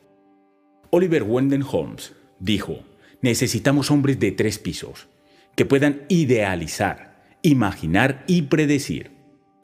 Oliver 0.90 1.22
Wendell 1.22 1.64
Holmes 1.70 2.14
dijo, 2.38 2.80
necesitamos 3.20 3.90
hombres 3.90 4.18
de 4.20 4.32
tres 4.32 4.58
pisos, 4.58 5.08
que 5.56 5.64
puedan 5.64 6.02
idealizar, 6.08 7.24
imaginar 7.42 8.24
y 8.26 8.42
predecir 8.42 9.18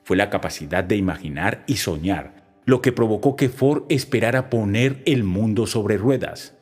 fue 0.04 0.16
la 0.18 0.30
capacidad 0.30 0.84
de 0.84 0.96
imaginar 0.96 1.64
y 1.66 1.76
soñar 1.76 2.44
lo 2.66 2.80
que 2.80 2.92
provocó 2.92 3.36
que 3.36 3.48
Ford 3.48 3.84
esperara 3.88 4.48
poner 4.48 5.02
el 5.04 5.24
mundo 5.24 5.66
sobre 5.66 5.98
ruedas. 5.98 6.54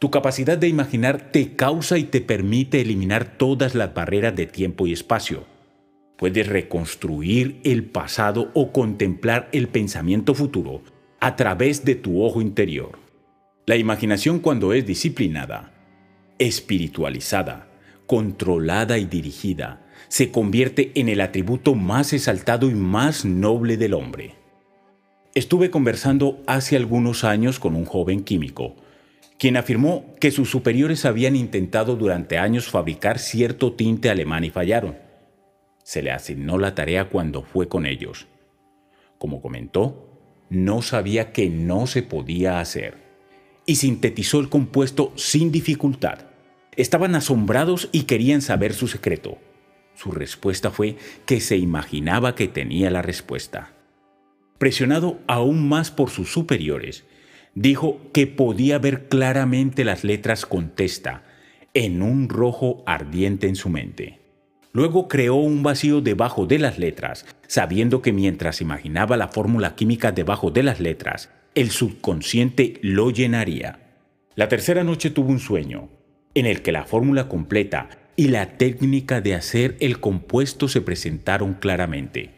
Tu 0.00 0.10
capacidad 0.10 0.58
de 0.58 0.68
imaginar 0.68 1.30
te 1.30 1.54
causa 1.54 1.98
y 1.98 2.04
te 2.04 2.20
permite 2.20 2.80
eliminar 2.80 3.36
todas 3.36 3.74
las 3.74 3.94
barreras 3.94 4.34
de 4.34 4.46
tiempo 4.46 4.86
y 4.86 4.92
espacio. 4.92 5.44
Puedes 6.18 6.48
reconstruir 6.48 7.60
el 7.62 7.84
pasado 7.84 8.50
o 8.52 8.72
contemplar 8.72 9.48
el 9.52 9.68
pensamiento 9.68 10.34
futuro 10.34 10.82
a 11.20 11.36
través 11.36 11.84
de 11.84 11.94
tu 11.94 12.24
ojo 12.24 12.42
interior. 12.42 12.98
La 13.66 13.76
imaginación 13.76 14.40
cuando 14.40 14.72
es 14.72 14.84
disciplinada, 14.84 15.72
espiritualizada, 16.40 17.68
controlada 18.08 18.98
y 18.98 19.04
dirigida, 19.04 19.86
se 20.08 20.32
convierte 20.32 20.90
en 20.96 21.08
el 21.08 21.20
atributo 21.20 21.76
más 21.76 22.12
exaltado 22.12 22.68
y 22.68 22.74
más 22.74 23.24
noble 23.24 23.76
del 23.76 23.94
hombre. 23.94 24.34
Estuve 25.36 25.70
conversando 25.70 26.42
hace 26.48 26.74
algunos 26.74 27.22
años 27.22 27.60
con 27.60 27.76
un 27.76 27.84
joven 27.84 28.24
químico, 28.24 28.74
quien 29.38 29.56
afirmó 29.56 30.16
que 30.18 30.32
sus 30.32 30.50
superiores 30.50 31.04
habían 31.04 31.36
intentado 31.36 31.94
durante 31.94 32.38
años 32.38 32.68
fabricar 32.68 33.20
cierto 33.20 33.74
tinte 33.74 34.10
alemán 34.10 34.42
y 34.42 34.50
fallaron. 34.50 35.07
Se 35.88 36.02
le 36.02 36.10
asignó 36.10 36.58
la 36.58 36.74
tarea 36.74 37.08
cuando 37.08 37.42
fue 37.42 37.66
con 37.66 37.86
ellos. 37.86 38.26
Como 39.16 39.40
comentó, 39.40 40.20
no 40.50 40.82
sabía 40.82 41.32
que 41.32 41.48
no 41.48 41.86
se 41.86 42.02
podía 42.02 42.60
hacer 42.60 42.98
y 43.64 43.76
sintetizó 43.76 44.38
el 44.38 44.50
compuesto 44.50 45.14
sin 45.16 45.50
dificultad. 45.50 46.26
Estaban 46.76 47.14
asombrados 47.14 47.88
y 47.90 48.02
querían 48.02 48.42
saber 48.42 48.74
su 48.74 48.86
secreto. 48.86 49.38
Su 49.94 50.12
respuesta 50.12 50.70
fue 50.70 50.98
que 51.24 51.40
se 51.40 51.56
imaginaba 51.56 52.34
que 52.34 52.48
tenía 52.48 52.90
la 52.90 53.00
respuesta. 53.00 53.72
Presionado 54.58 55.20
aún 55.26 55.70
más 55.70 55.90
por 55.90 56.10
sus 56.10 56.30
superiores, 56.30 57.04
dijo 57.54 57.98
que 58.12 58.26
podía 58.26 58.78
ver 58.78 59.08
claramente 59.08 59.86
las 59.86 60.04
letras 60.04 60.44
contesta 60.44 61.24
en 61.72 62.02
un 62.02 62.28
rojo 62.28 62.82
ardiente 62.84 63.48
en 63.48 63.56
su 63.56 63.70
mente. 63.70 64.17
Luego 64.78 65.08
creó 65.08 65.34
un 65.34 65.64
vacío 65.64 66.00
debajo 66.00 66.46
de 66.46 66.60
las 66.60 66.78
letras, 66.78 67.26
sabiendo 67.48 68.00
que 68.00 68.12
mientras 68.12 68.60
imaginaba 68.60 69.16
la 69.16 69.26
fórmula 69.26 69.74
química 69.74 70.12
debajo 70.12 70.52
de 70.52 70.62
las 70.62 70.78
letras, 70.78 71.30
el 71.56 71.70
subconsciente 71.70 72.74
lo 72.80 73.10
llenaría. 73.10 73.80
La 74.36 74.46
tercera 74.46 74.84
noche 74.84 75.10
tuvo 75.10 75.30
un 75.30 75.40
sueño, 75.40 75.88
en 76.32 76.46
el 76.46 76.62
que 76.62 76.70
la 76.70 76.84
fórmula 76.84 77.26
completa 77.26 77.88
y 78.14 78.28
la 78.28 78.56
técnica 78.56 79.20
de 79.20 79.34
hacer 79.34 79.76
el 79.80 79.98
compuesto 79.98 80.68
se 80.68 80.80
presentaron 80.80 81.54
claramente. 81.54 82.30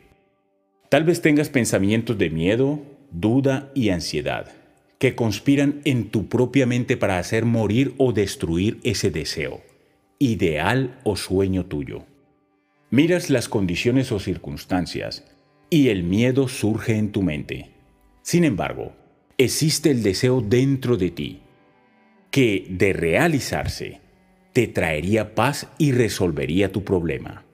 Tal 0.88 1.04
vez 1.04 1.20
tengas 1.20 1.50
pensamientos 1.50 2.16
de 2.16 2.30
miedo, 2.30 2.80
duda 3.10 3.70
y 3.74 3.90
ansiedad 3.90 4.50
que 4.98 5.14
conspiran 5.14 5.82
en 5.84 6.08
tu 6.08 6.30
propia 6.30 6.64
mente 6.64 6.96
para 6.96 7.18
hacer 7.18 7.44
morir 7.44 7.92
o 7.98 8.14
destruir 8.14 8.80
ese 8.82 9.10
deseo, 9.10 9.60
ideal 10.18 10.98
o 11.04 11.16
sueño 11.16 11.66
tuyo. 11.66 12.06
Miras 12.92 13.30
las 13.30 13.48
condiciones 13.48 14.10
o 14.10 14.18
circunstancias 14.18 15.24
y 15.70 15.90
el 15.90 16.02
miedo 16.02 16.48
surge 16.48 16.96
en 16.96 17.12
tu 17.12 17.22
mente. 17.22 17.70
Sin 18.22 18.42
embargo, 18.42 18.96
existe 19.38 19.92
el 19.92 20.02
deseo 20.02 20.40
dentro 20.40 20.96
de 20.96 21.12
ti 21.12 21.40
que, 22.32 22.66
de 22.68 22.92
realizarse, 22.92 24.00
te 24.52 24.66
traería 24.66 25.36
paz 25.36 25.68
y 25.78 25.92
resolvería 25.92 26.72
tu 26.72 26.82
problema. 26.82 27.44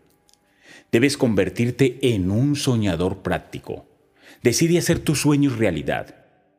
Debes 0.91 1.19
convertirte 1.19 1.99
en 2.01 2.31
un 2.31 2.57
soñador 2.57 3.19
práctico. 3.19 3.87
Decide 4.43 4.79
hacer 4.79 5.01
tus 5.01 5.21
sueños 5.21 5.59
realidad. 5.59 6.15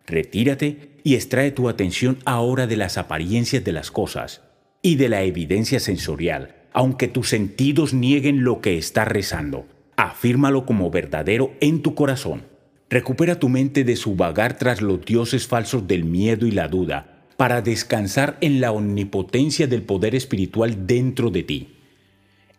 Retírate 0.05 0.91
y 1.03 1.15
extrae 1.15 1.49
tu 1.49 1.67
atención 1.67 2.19
ahora 2.25 2.67
de 2.67 2.77
las 2.77 2.99
apariencias 2.99 3.63
de 3.63 3.71
las 3.71 3.89
cosas 3.89 4.43
y 4.83 4.97
de 4.97 5.09
la 5.09 5.23
evidencia 5.23 5.79
sensorial, 5.79 6.66
aunque 6.73 7.07
tus 7.07 7.29
sentidos 7.29 7.93
nieguen 7.93 8.43
lo 8.43 8.61
que 8.61 8.77
estás 8.77 9.07
rezando. 9.07 9.65
Afírmalo 9.95 10.65
como 10.65 10.91
verdadero 10.91 11.53
en 11.59 11.81
tu 11.81 11.95
corazón. 11.95 12.43
Recupera 12.89 13.39
tu 13.39 13.49
mente 13.49 13.83
de 13.83 13.95
su 13.95 14.15
vagar 14.15 14.57
tras 14.57 14.81
los 14.81 15.03
dioses 15.03 15.47
falsos 15.47 15.87
del 15.87 16.05
miedo 16.05 16.45
y 16.45 16.51
la 16.51 16.67
duda 16.67 17.25
para 17.37 17.61
descansar 17.61 18.37
en 18.41 18.61
la 18.61 18.71
omnipotencia 18.71 19.67
del 19.67 19.83
poder 19.83 20.15
espiritual 20.15 20.87
dentro 20.87 21.29
de 21.29 21.43
ti. 21.43 21.75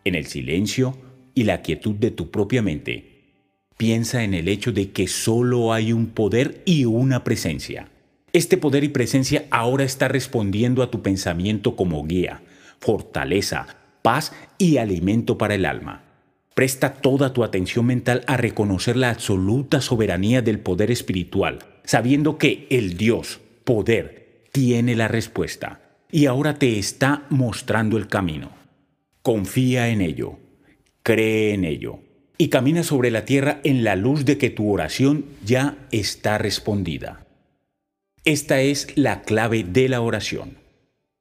En 0.05 0.15
el 0.15 0.25
silencio 0.25 0.97
y 1.35 1.43
la 1.43 1.61
quietud 1.61 1.95
de 1.95 2.11
tu 2.11 2.31
propia 2.31 2.61
mente, 2.61 3.09
piensa 3.77 4.23
en 4.23 4.33
el 4.33 4.47
hecho 4.47 4.71
de 4.71 4.91
que 4.91 5.07
solo 5.07 5.73
hay 5.73 5.93
un 5.93 6.07
poder 6.07 6.61
y 6.65 6.85
una 6.85 7.23
presencia. 7.23 7.89
Este 8.31 8.57
poder 8.57 8.83
y 8.83 8.89
presencia 8.89 9.45
ahora 9.51 9.83
está 9.83 10.07
respondiendo 10.07 10.83
a 10.83 10.91
tu 10.91 11.01
pensamiento 11.01 11.75
como 11.75 12.05
guía, 12.05 12.41
fortaleza, 12.79 13.78
paz 14.01 14.33
y 14.57 14.77
alimento 14.77 15.37
para 15.37 15.55
el 15.55 15.65
alma. 15.65 16.03
Presta 16.55 16.93
toda 16.93 17.31
tu 17.31 17.43
atención 17.43 17.85
mental 17.85 18.23
a 18.27 18.35
reconocer 18.35 18.97
la 18.97 19.09
absoluta 19.09 19.81
soberanía 19.81 20.41
del 20.41 20.59
poder 20.59 20.91
espiritual, 20.91 21.59
sabiendo 21.83 22.37
que 22.37 22.67
el 22.69 22.97
Dios, 22.97 23.39
poder, 23.63 24.43
tiene 24.51 24.95
la 24.95 25.07
respuesta 25.07 25.81
y 26.11 26.25
ahora 26.25 26.55
te 26.55 26.77
está 26.77 27.23
mostrando 27.29 27.97
el 27.97 28.07
camino. 28.07 28.51
Confía 29.21 29.89
en 29.89 30.01
ello, 30.01 30.39
cree 31.03 31.53
en 31.53 31.65
ello 31.65 31.99
y 32.37 32.49
camina 32.49 32.83
sobre 32.83 33.11
la 33.11 33.25
tierra 33.25 33.59
en 33.63 33.83
la 33.83 33.95
luz 33.95 34.25
de 34.25 34.37
que 34.37 34.49
tu 34.49 34.71
oración 34.71 35.25
ya 35.45 35.77
está 35.91 36.37
respondida. 36.37 37.27
Esta 38.25 38.61
es 38.61 38.87
la 38.95 39.21
clave 39.21 39.63
de 39.63 39.89
la 39.89 40.01
oración. 40.01 40.57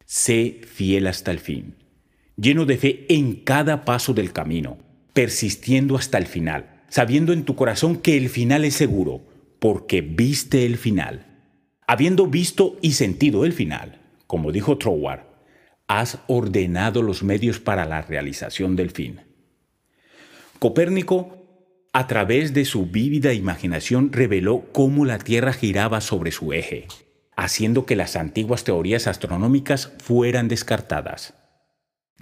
Sé 0.04 0.60
fiel 0.64 1.06
hasta 1.06 1.30
el 1.30 1.38
fin, 1.38 1.74
lleno 2.40 2.64
de 2.64 2.78
fe 2.78 3.06
en 3.08 3.34
cada 3.34 3.84
paso 3.84 4.14
del 4.14 4.32
camino, 4.32 4.78
persistiendo 5.12 5.96
hasta 5.96 6.18
el 6.18 6.26
final, 6.26 6.82
sabiendo 6.88 7.32
en 7.32 7.44
tu 7.44 7.56
corazón 7.56 7.96
que 7.96 8.16
el 8.16 8.28
final 8.28 8.64
es 8.64 8.74
seguro, 8.74 9.22
porque 9.58 10.00
viste 10.00 10.64
el 10.64 10.78
final. 10.78 11.26
Habiendo 11.86 12.26
visto 12.26 12.78
y 12.80 12.92
sentido 12.92 13.44
el 13.44 13.52
final, 13.52 14.00
como 14.26 14.52
dijo 14.52 14.78
Troward, 14.78 15.26
has 15.88 16.18
ordenado 16.28 17.02
los 17.02 17.22
medios 17.22 17.58
para 17.58 17.86
la 17.86 18.02
realización 18.02 18.76
del 18.76 18.90
fin. 18.90 19.22
Copérnico, 20.58 21.34
a 21.92 22.06
través 22.06 22.52
de 22.52 22.64
su 22.64 22.86
vívida 22.86 23.32
imaginación, 23.32 24.12
reveló 24.12 24.66
cómo 24.72 25.04
la 25.06 25.18
Tierra 25.18 25.52
giraba 25.52 26.00
sobre 26.00 26.30
su 26.30 26.52
eje, 26.52 26.86
haciendo 27.36 27.86
que 27.86 27.96
las 27.96 28.16
antiguas 28.16 28.64
teorías 28.64 29.06
astronómicas 29.06 29.92
fueran 29.98 30.48
descartadas. 30.48 31.34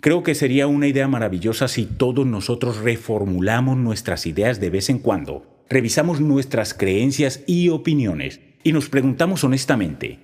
Creo 0.00 0.22
que 0.22 0.35
sería 0.35 0.66
una 0.66 0.87
idea 0.87 1.09
maravillosa 1.09 1.68
si 1.68 1.87
todos 1.87 2.26
nosotros 2.26 2.78
reformulamos 2.78 3.78
nuestras 3.78 4.26
ideas 4.26 4.61
de 4.61 4.70
vez 4.70 4.90
en 4.90 4.98
cuando, 4.98 5.64
revisamos 5.70 6.20
nuestras 6.20 6.74
creencias 6.74 7.42
y 7.46 7.70
opiniones 7.70 8.40
y 8.62 8.72
nos 8.72 8.90
preguntamos 8.90 9.42
honestamente, 9.42 10.18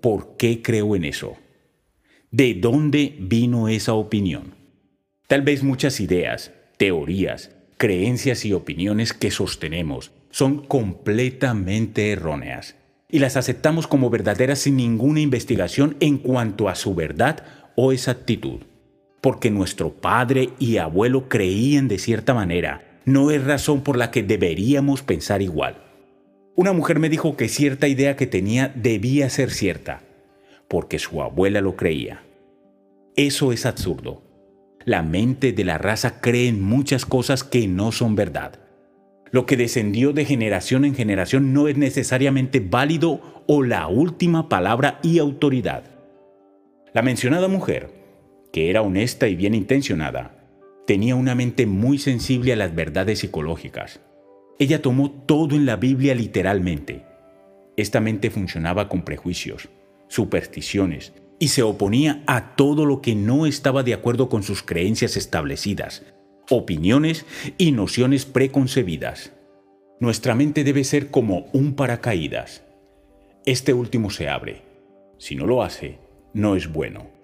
¿por 0.00 0.36
qué 0.36 0.62
creo 0.62 0.94
en 0.94 1.04
eso? 1.04 1.36
¿De 2.30 2.54
dónde 2.54 3.16
vino 3.18 3.68
esa 3.68 3.94
opinión? 3.94 4.54
Tal 5.26 5.42
vez 5.42 5.64
muchas 5.64 6.00
ideas, 6.00 6.52
teorías, 6.76 7.50
creencias 7.78 8.44
y 8.44 8.52
opiniones 8.52 9.12
que 9.12 9.32
sostenemos 9.32 10.12
son 10.30 10.64
completamente 10.64 12.12
erróneas 12.12 12.76
y 13.08 13.18
las 13.18 13.36
aceptamos 13.36 13.88
como 13.88 14.08
verdaderas 14.08 14.60
sin 14.60 14.76
ninguna 14.76 15.20
investigación 15.20 15.96
en 15.98 16.18
cuanto 16.18 16.68
a 16.68 16.76
su 16.76 16.94
verdad 16.94 17.44
o 17.74 17.90
exactitud 17.90 18.60
porque 19.20 19.50
nuestro 19.50 19.92
padre 19.92 20.50
y 20.58 20.78
abuelo 20.78 21.28
creían 21.28 21.88
de 21.88 21.98
cierta 21.98 22.34
manera, 22.34 23.00
no 23.04 23.30
es 23.30 23.44
razón 23.44 23.82
por 23.82 23.96
la 23.96 24.10
que 24.10 24.22
deberíamos 24.22 25.02
pensar 25.02 25.42
igual. 25.42 25.82
Una 26.56 26.72
mujer 26.72 26.98
me 26.98 27.08
dijo 27.08 27.36
que 27.36 27.48
cierta 27.48 27.88
idea 27.88 28.16
que 28.16 28.26
tenía 28.26 28.72
debía 28.74 29.28
ser 29.30 29.50
cierta, 29.50 30.02
porque 30.68 30.98
su 30.98 31.22
abuela 31.22 31.60
lo 31.60 31.76
creía. 31.76 32.22
Eso 33.16 33.52
es 33.52 33.66
absurdo. 33.66 34.22
La 34.84 35.02
mente 35.02 35.52
de 35.52 35.64
la 35.64 35.78
raza 35.78 36.20
cree 36.20 36.48
en 36.48 36.62
muchas 36.62 37.04
cosas 37.04 37.44
que 37.44 37.68
no 37.68 37.92
son 37.92 38.14
verdad. 38.14 38.58
Lo 39.30 39.46
que 39.46 39.56
descendió 39.56 40.12
de 40.12 40.24
generación 40.24 40.84
en 40.84 40.94
generación 40.94 41.52
no 41.52 41.68
es 41.68 41.76
necesariamente 41.76 42.60
válido 42.60 43.44
o 43.46 43.62
la 43.62 43.86
última 43.86 44.48
palabra 44.48 44.98
y 45.02 45.18
autoridad. 45.18 45.84
La 46.92 47.02
mencionada 47.02 47.46
mujer 47.46 47.99
que 48.52 48.70
era 48.70 48.82
honesta 48.82 49.28
y 49.28 49.36
bien 49.36 49.54
intencionada, 49.54 50.36
tenía 50.86 51.14
una 51.14 51.34
mente 51.34 51.66
muy 51.66 51.98
sensible 51.98 52.52
a 52.52 52.56
las 52.56 52.74
verdades 52.74 53.20
psicológicas. 53.20 54.00
Ella 54.58 54.82
tomó 54.82 55.10
todo 55.10 55.54
en 55.54 55.66
la 55.66 55.76
Biblia 55.76 56.14
literalmente. 56.14 57.04
Esta 57.76 58.00
mente 58.00 58.30
funcionaba 58.30 58.88
con 58.88 59.02
prejuicios, 59.02 59.68
supersticiones, 60.08 61.12
y 61.38 61.48
se 61.48 61.62
oponía 61.62 62.22
a 62.26 62.54
todo 62.54 62.84
lo 62.84 63.00
que 63.00 63.14
no 63.14 63.46
estaba 63.46 63.82
de 63.82 63.94
acuerdo 63.94 64.28
con 64.28 64.42
sus 64.42 64.62
creencias 64.62 65.16
establecidas, 65.16 66.04
opiniones 66.50 67.24
y 67.56 67.72
nociones 67.72 68.26
preconcebidas. 68.26 69.32
Nuestra 70.00 70.34
mente 70.34 70.64
debe 70.64 70.84
ser 70.84 71.10
como 71.10 71.46
un 71.52 71.74
paracaídas. 71.74 72.62
Este 73.46 73.72
último 73.72 74.10
se 74.10 74.28
abre. 74.28 74.62
Si 75.18 75.34
no 75.34 75.46
lo 75.46 75.62
hace, 75.62 75.98
no 76.34 76.56
es 76.56 76.70
bueno. 76.70 77.19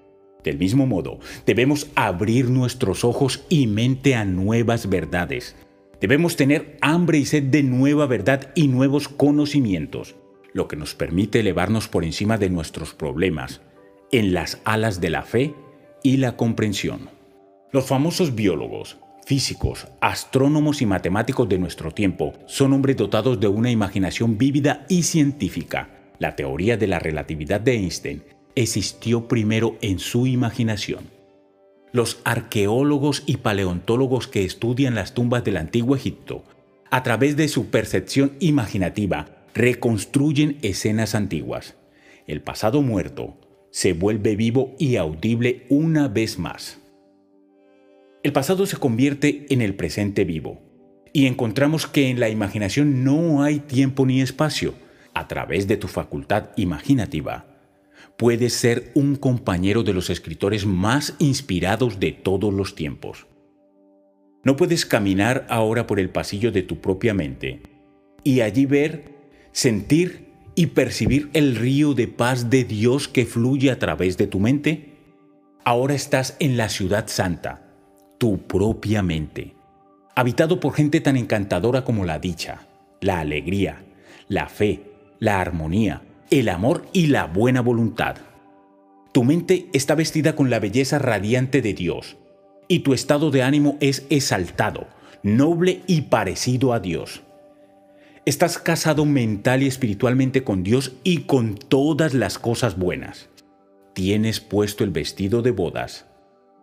Del 0.46 0.58
mismo 0.58 0.86
modo, 0.86 1.18
debemos 1.44 1.88
abrir 1.96 2.50
nuestros 2.50 3.04
ojos 3.04 3.44
y 3.48 3.66
mente 3.66 4.14
a 4.14 4.24
nuevas 4.24 4.88
verdades. 4.88 5.56
Debemos 6.00 6.36
tener 6.36 6.78
hambre 6.80 7.18
y 7.18 7.24
sed 7.24 7.42
de 7.42 7.64
nueva 7.64 8.06
verdad 8.06 8.52
y 8.54 8.68
nuevos 8.68 9.08
conocimientos, 9.08 10.14
lo 10.52 10.68
que 10.68 10.76
nos 10.76 10.94
permite 10.94 11.40
elevarnos 11.40 11.88
por 11.88 12.04
encima 12.04 12.38
de 12.38 12.48
nuestros 12.48 12.94
problemas, 12.94 13.60
en 14.12 14.34
las 14.34 14.60
alas 14.64 15.00
de 15.00 15.10
la 15.10 15.22
fe 15.22 15.52
y 16.04 16.18
la 16.18 16.36
comprensión. 16.36 17.10
Los 17.72 17.86
famosos 17.86 18.36
biólogos, 18.36 18.98
físicos, 19.26 19.88
astrónomos 20.00 20.80
y 20.80 20.86
matemáticos 20.86 21.48
de 21.48 21.58
nuestro 21.58 21.90
tiempo 21.90 22.34
son 22.46 22.72
hombres 22.72 22.96
dotados 22.96 23.40
de 23.40 23.48
una 23.48 23.72
imaginación 23.72 24.38
vívida 24.38 24.86
y 24.88 25.02
científica. 25.02 25.88
La 26.20 26.36
teoría 26.36 26.76
de 26.76 26.86
la 26.86 27.00
relatividad 27.00 27.60
de 27.60 27.72
Einstein 27.72 28.35
existió 28.56 29.28
primero 29.28 29.76
en 29.82 30.00
su 30.00 30.26
imaginación. 30.26 31.04
Los 31.92 32.20
arqueólogos 32.24 33.22
y 33.26 33.36
paleontólogos 33.36 34.26
que 34.26 34.44
estudian 34.44 34.94
las 34.94 35.14
tumbas 35.14 35.44
del 35.44 35.58
antiguo 35.58 35.94
Egipto, 35.94 36.42
a 36.90 37.02
través 37.02 37.36
de 37.36 37.48
su 37.48 37.66
percepción 37.66 38.32
imaginativa, 38.40 39.28
reconstruyen 39.54 40.58
escenas 40.62 41.14
antiguas. 41.14 41.76
El 42.26 42.42
pasado 42.42 42.82
muerto 42.82 43.36
se 43.70 43.92
vuelve 43.92 44.36
vivo 44.36 44.74
y 44.78 44.96
audible 44.96 45.66
una 45.68 46.08
vez 46.08 46.38
más. 46.38 46.78
El 48.22 48.32
pasado 48.32 48.66
se 48.66 48.76
convierte 48.76 49.46
en 49.50 49.62
el 49.62 49.74
presente 49.74 50.24
vivo 50.24 50.60
y 51.12 51.26
encontramos 51.26 51.86
que 51.86 52.08
en 52.08 52.20
la 52.20 52.28
imaginación 52.28 53.04
no 53.04 53.42
hay 53.42 53.60
tiempo 53.60 54.04
ni 54.06 54.20
espacio. 54.20 54.74
A 55.14 55.28
través 55.28 55.66
de 55.66 55.78
tu 55.78 55.88
facultad 55.88 56.50
imaginativa, 56.56 57.55
puedes 58.16 58.54
ser 58.54 58.92
un 58.94 59.16
compañero 59.16 59.82
de 59.82 59.92
los 59.92 60.10
escritores 60.10 60.66
más 60.66 61.14
inspirados 61.18 62.00
de 62.00 62.12
todos 62.12 62.52
los 62.52 62.74
tiempos. 62.74 63.26
No 64.44 64.56
puedes 64.56 64.86
caminar 64.86 65.46
ahora 65.50 65.86
por 65.86 65.98
el 65.98 66.10
pasillo 66.10 66.52
de 66.52 66.62
tu 66.62 66.80
propia 66.80 67.14
mente 67.14 67.62
y 68.22 68.40
allí 68.40 68.66
ver, 68.66 69.14
sentir 69.52 70.26
y 70.54 70.66
percibir 70.66 71.30
el 71.32 71.56
río 71.56 71.94
de 71.94 72.08
paz 72.08 72.48
de 72.48 72.64
Dios 72.64 73.08
que 73.08 73.26
fluye 73.26 73.70
a 73.70 73.78
través 73.78 74.16
de 74.16 74.26
tu 74.26 74.40
mente. 74.40 74.94
Ahora 75.64 75.94
estás 75.94 76.36
en 76.38 76.56
la 76.56 76.68
ciudad 76.68 77.08
santa, 77.08 77.74
tu 78.18 78.46
propia 78.46 79.02
mente, 79.02 79.54
habitado 80.14 80.60
por 80.60 80.74
gente 80.74 81.00
tan 81.00 81.16
encantadora 81.16 81.84
como 81.84 82.04
la 82.04 82.18
dicha, 82.18 82.68
la 83.00 83.20
alegría, 83.20 83.84
la 84.28 84.48
fe, 84.48 84.92
la 85.18 85.40
armonía, 85.40 86.02
el 86.30 86.48
amor 86.48 86.86
y 86.92 87.06
la 87.06 87.26
buena 87.26 87.60
voluntad. 87.60 88.16
Tu 89.12 89.24
mente 89.24 89.68
está 89.72 89.94
vestida 89.94 90.34
con 90.34 90.50
la 90.50 90.58
belleza 90.58 90.98
radiante 90.98 91.62
de 91.62 91.72
Dios 91.72 92.16
y 92.68 92.80
tu 92.80 92.94
estado 92.94 93.30
de 93.30 93.42
ánimo 93.42 93.76
es 93.80 94.06
exaltado, 94.10 94.88
noble 95.22 95.82
y 95.86 96.02
parecido 96.02 96.72
a 96.72 96.80
Dios. 96.80 97.22
Estás 98.24 98.58
casado 98.58 99.04
mental 99.04 99.62
y 99.62 99.66
espiritualmente 99.66 100.42
con 100.42 100.64
Dios 100.64 100.96
y 101.04 101.18
con 101.18 101.54
todas 101.54 102.12
las 102.12 102.38
cosas 102.38 102.76
buenas. 102.76 103.28
Tienes 103.94 104.40
puesto 104.40 104.82
el 104.82 104.90
vestido 104.90 105.42
de 105.42 105.52
bodas, 105.52 106.06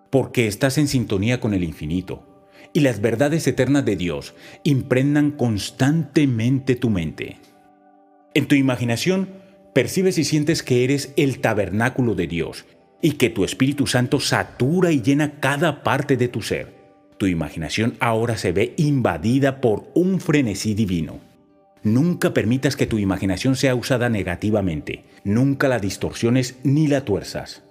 porque 0.10 0.46
estás 0.46 0.78
en 0.78 0.88
sintonía 0.90 1.40
con 1.40 1.54
el 1.54 1.64
infinito, 1.64 2.48
y 2.74 2.82
las 2.82 3.00
verdades 3.00 3.48
eternas 3.48 3.86
de 3.86 3.96
Dios 3.96 4.36
impregnan 4.64 5.32
constantemente 5.32 6.76
tu 6.76 6.90
mente. 6.90 7.38
En 8.34 8.48
tu 8.48 8.56
imaginación 8.56 9.43
percibes 9.74 10.18
y 10.18 10.24
sientes 10.24 10.64
que 10.64 10.84
eres 10.84 11.14
el 11.18 11.40
tabernáculo 11.40 12.16
de 12.16 12.28
Dios 12.28 12.66
y 13.02 13.14
que 13.14 13.30
tu 13.30 13.44
Espíritu 13.44 13.88
Santo 13.88 14.20
satura 14.20 14.92
y 14.92 15.02
llena 15.02 15.40
cada 15.40 15.84
parte 15.84 16.16
de 16.16 16.28
tu 16.28 16.42
ser. 16.42 16.74
Tu 17.18 17.28
imaginación 17.28 17.96
ahora 18.00 18.38
se 18.38 18.52
ve 18.52 18.74
invadida 18.78 19.60
por 19.62 19.92
un 19.94 20.20
frenesí 20.20 20.74
divino. 20.74 21.20
Nunca 21.84 22.34
permitas 22.34 22.78
que 22.78 22.86
tu 22.86 22.98
imaginación 22.98 23.56
sea 23.56 23.76
usada 23.76 24.08
negativamente. 24.10 25.04
Nunca 25.26 25.68
la 25.68 25.80
distorsiones 25.80 26.58
ni 26.64 26.88
la 26.88 27.04
tuerzas. 27.04 27.64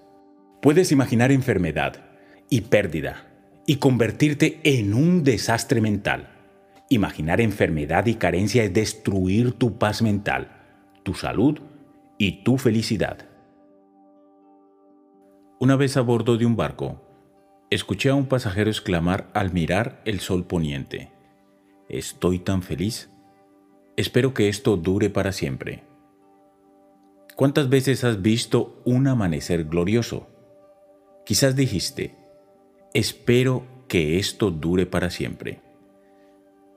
Puedes 0.61 0.93
imaginar 0.93 1.33
enfermedad 1.33 2.05
y 2.51 2.63
pérdida 2.63 3.27
y 3.67 3.77
convertirte 3.77 4.61
en 4.65 4.93
un 4.93 5.25
desastre 5.25 5.81
mental. 5.81 6.29
Imaginar 6.91 7.41
enfermedad 7.41 8.07
y 8.07 8.15
carencia 8.15 8.65
es 8.65 8.75
destruir 8.75 9.53
tu 9.53 9.79
paz 9.79 10.03
mental, 10.03 10.49
tu 11.05 11.15
salud 11.15 11.59
y 12.23 12.45
tu 12.45 12.57
felicidad. 12.57 13.29
Una 15.59 15.75
vez 15.75 15.97
a 15.97 16.03
bordo 16.03 16.37
de 16.37 16.47
un 16.47 16.55
barco, 16.55 17.03
escuché 17.69 18.11
a 18.11 18.15
un 18.15 18.27
pasajero 18.27 18.71
exclamar 18.71 19.29
al 19.35 19.53
mirar 19.53 20.01
el 20.05 20.21
sol 20.21 20.47
poniente, 20.47 21.11
Estoy 21.89 22.39
tan 22.39 22.63
feliz. 22.63 23.11
Espero 23.97 24.35
que 24.35 24.49
esto 24.49 24.77
dure 24.77 25.11
para 25.11 25.33
siempre. 25.33 25.83
¿Cuántas 27.35 27.69
veces 27.69 28.05
has 28.05 28.23
visto 28.23 28.81
un 28.85 29.09
amanecer 29.09 29.65
glorioso? 29.65 30.29
Quizás 31.27 31.57
dijiste, 31.57 32.15
espero 32.95 33.67
que 33.89 34.21
esto 34.21 34.53
dure 34.53 34.87
para 34.87 35.11
siempre. 35.11 35.61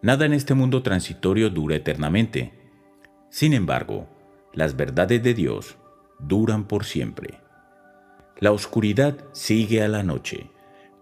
Nada 0.01 0.25
en 0.25 0.33
este 0.33 0.55
mundo 0.55 0.81
transitorio 0.81 1.51
dura 1.51 1.75
eternamente. 1.75 2.51
Sin 3.29 3.53
embargo, 3.53 4.07
las 4.55 4.75
verdades 4.75 5.21
de 5.21 5.33
Dios 5.33 5.77
duran 6.19 6.67
por 6.67 6.85
siempre. 6.85 7.39
La 8.39 8.51
oscuridad 8.51 9.17
sigue 9.33 9.83
a 9.83 9.87
la 9.87 10.01
noche, 10.01 10.49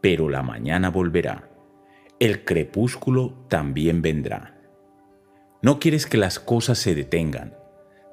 pero 0.01 0.29
la 0.29 0.43
mañana 0.43 0.89
volverá. 0.89 1.49
El 2.19 2.43
crepúsculo 2.43 3.45
también 3.47 4.01
vendrá. 4.01 4.59
No 5.61 5.79
quieres 5.79 6.05
que 6.05 6.17
las 6.17 6.39
cosas 6.39 6.77
se 6.77 6.93
detengan, 6.93 7.55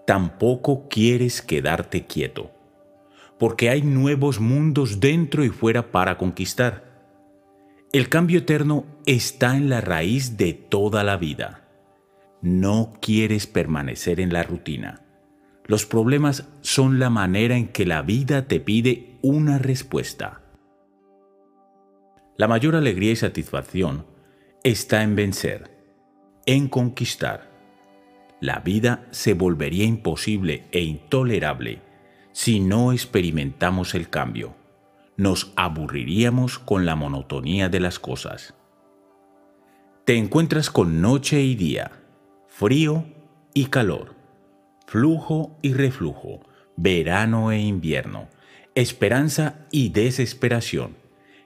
tampoco 0.06 0.88
quieres 0.88 1.42
quedarte 1.42 2.06
quieto. 2.06 2.52
porque 3.40 3.70
hay 3.70 3.80
nuevos 3.80 4.38
mundos 4.38 5.00
dentro 5.00 5.42
y 5.44 5.48
fuera 5.48 5.90
para 5.90 6.18
conquistar. 6.18 6.84
El 7.90 8.10
cambio 8.10 8.40
eterno 8.40 8.84
está 9.06 9.56
en 9.56 9.70
la 9.70 9.80
raíz 9.80 10.36
de 10.36 10.52
toda 10.52 11.02
la 11.04 11.16
vida. 11.16 11.66
No 12.42 12.92
quieres 13.00 13.46
permanecer 13.46 14.20
en 14.20 14.30
la 14.30 14.42
rutina. 14.42 15.06
Los 15.66 15.86
problemas 15.86 16.48
son 16.62 16.98
la 16.98 17.10
manera 17.10 17.56
en 17.56 17.68
que 17.68 17.86
la 17.86 18.02
vida 18.02 18.46
te 18.48 18.60
pide 18.60 19.18
una 19.22 19.58
respuesta. 19.58 20.42
La 22.36 22.48
mayor 22.48 22.74
alegría 22.74 23.12
y 23.12 23.16
satisfacción 23.16 24.06
está 24.64 25.02
en 25.02 25.14
vencer, 25.14 25.70
en 26.46 26.68
conquistar. 26.68 27.50
La 28.40 28.60
vida 28.60 29.06
se 29.10 29.34
volvería 29.34 29.84
imposible 29.84 30.66
e 30.72 30.80
intolerable 30.80 31.82
si 32.32 32.60
no 32.60 32.92
experimentamos 32.92 33.94
el 33.94 34.08
cambio. 34.08 34.54
Nos 35.16 35.52
aburriríamos 35.56 36.58
con 36.58 36.86
la 36.86 36.96
monotonía 36.96 37.68
de 37.68 37.80
las 37.80 37.98
cosas. 37.98 38.54
Te 40.06 40.16
encuentras 40.16 40.70
con 40.70 41.02
noche 41.02 41.42
y 41.42 41.54
día, 41.54 41.92
frío 42.48 43.04
y 43.52 43.66
calor, 43.66 44.14
flujo 44.90 45.56
y 45.62 45.72
reflujo, 45.72 46.40
verano 46.76 47.52
e 47.52 47.60
invierno, 47.60 48.28
esperanza 48.74 49.68
y 49.70 49.90
desesperación, 49.90 50.96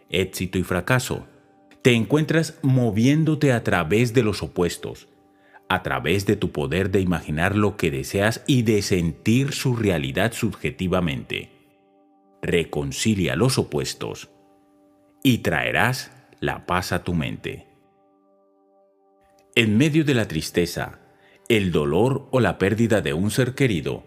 éxito 0.09 0.57
y 0.57 0.63
fracaso. 0.63 1.27
Te 1.83 1.93
encuentras 1.93 2.59
moviéndote 2.63 3.53
a 3.53 3.63
través 3.63 4.15
de 4.15 4.23
los 4.23 4.43
opuestos, 4.43 5.09
a 5.69 5.83
través 5.83 6.25
de 6.25 6.37
tu 6.37 6.53
poder 6.53 6.91
de 6.91 7.03
imaginar 7.03 7.55
lo 7.55 7.77
que 7.77 7.91
deseas 7.91 8.43
y 8.47 8.63
de 8.63 8.81
sentir 8.81 9.53
su 9.53 9.77
realidad 9.77 10.33
subjetivamente. 10.33 11.51
Reconcilia 12.41 13.37
los 13.37 13.59
opuestos 13.59 14.31
y 15.23 15.39
traerás 15.39 16.13
la 16.41 16.65
paz 16.65 16.93
a 16.93 17.05
tu 17.05 17.13
mente. 17.13 17.67
En 19.55 19.77
medio 19.77 20.03
de 20.03 20.15
la 20.15 20.27
tristeza, 20.27 21.04
el 21.49 21.73
dolor 21.73 22.29
o 22.31 22.41
la 22.41 22.59
pérdida 22.59 23.01
de 23.01 23.15
un 23.15 23.31
ser 23.31 23.55
querido, 23.55 24.05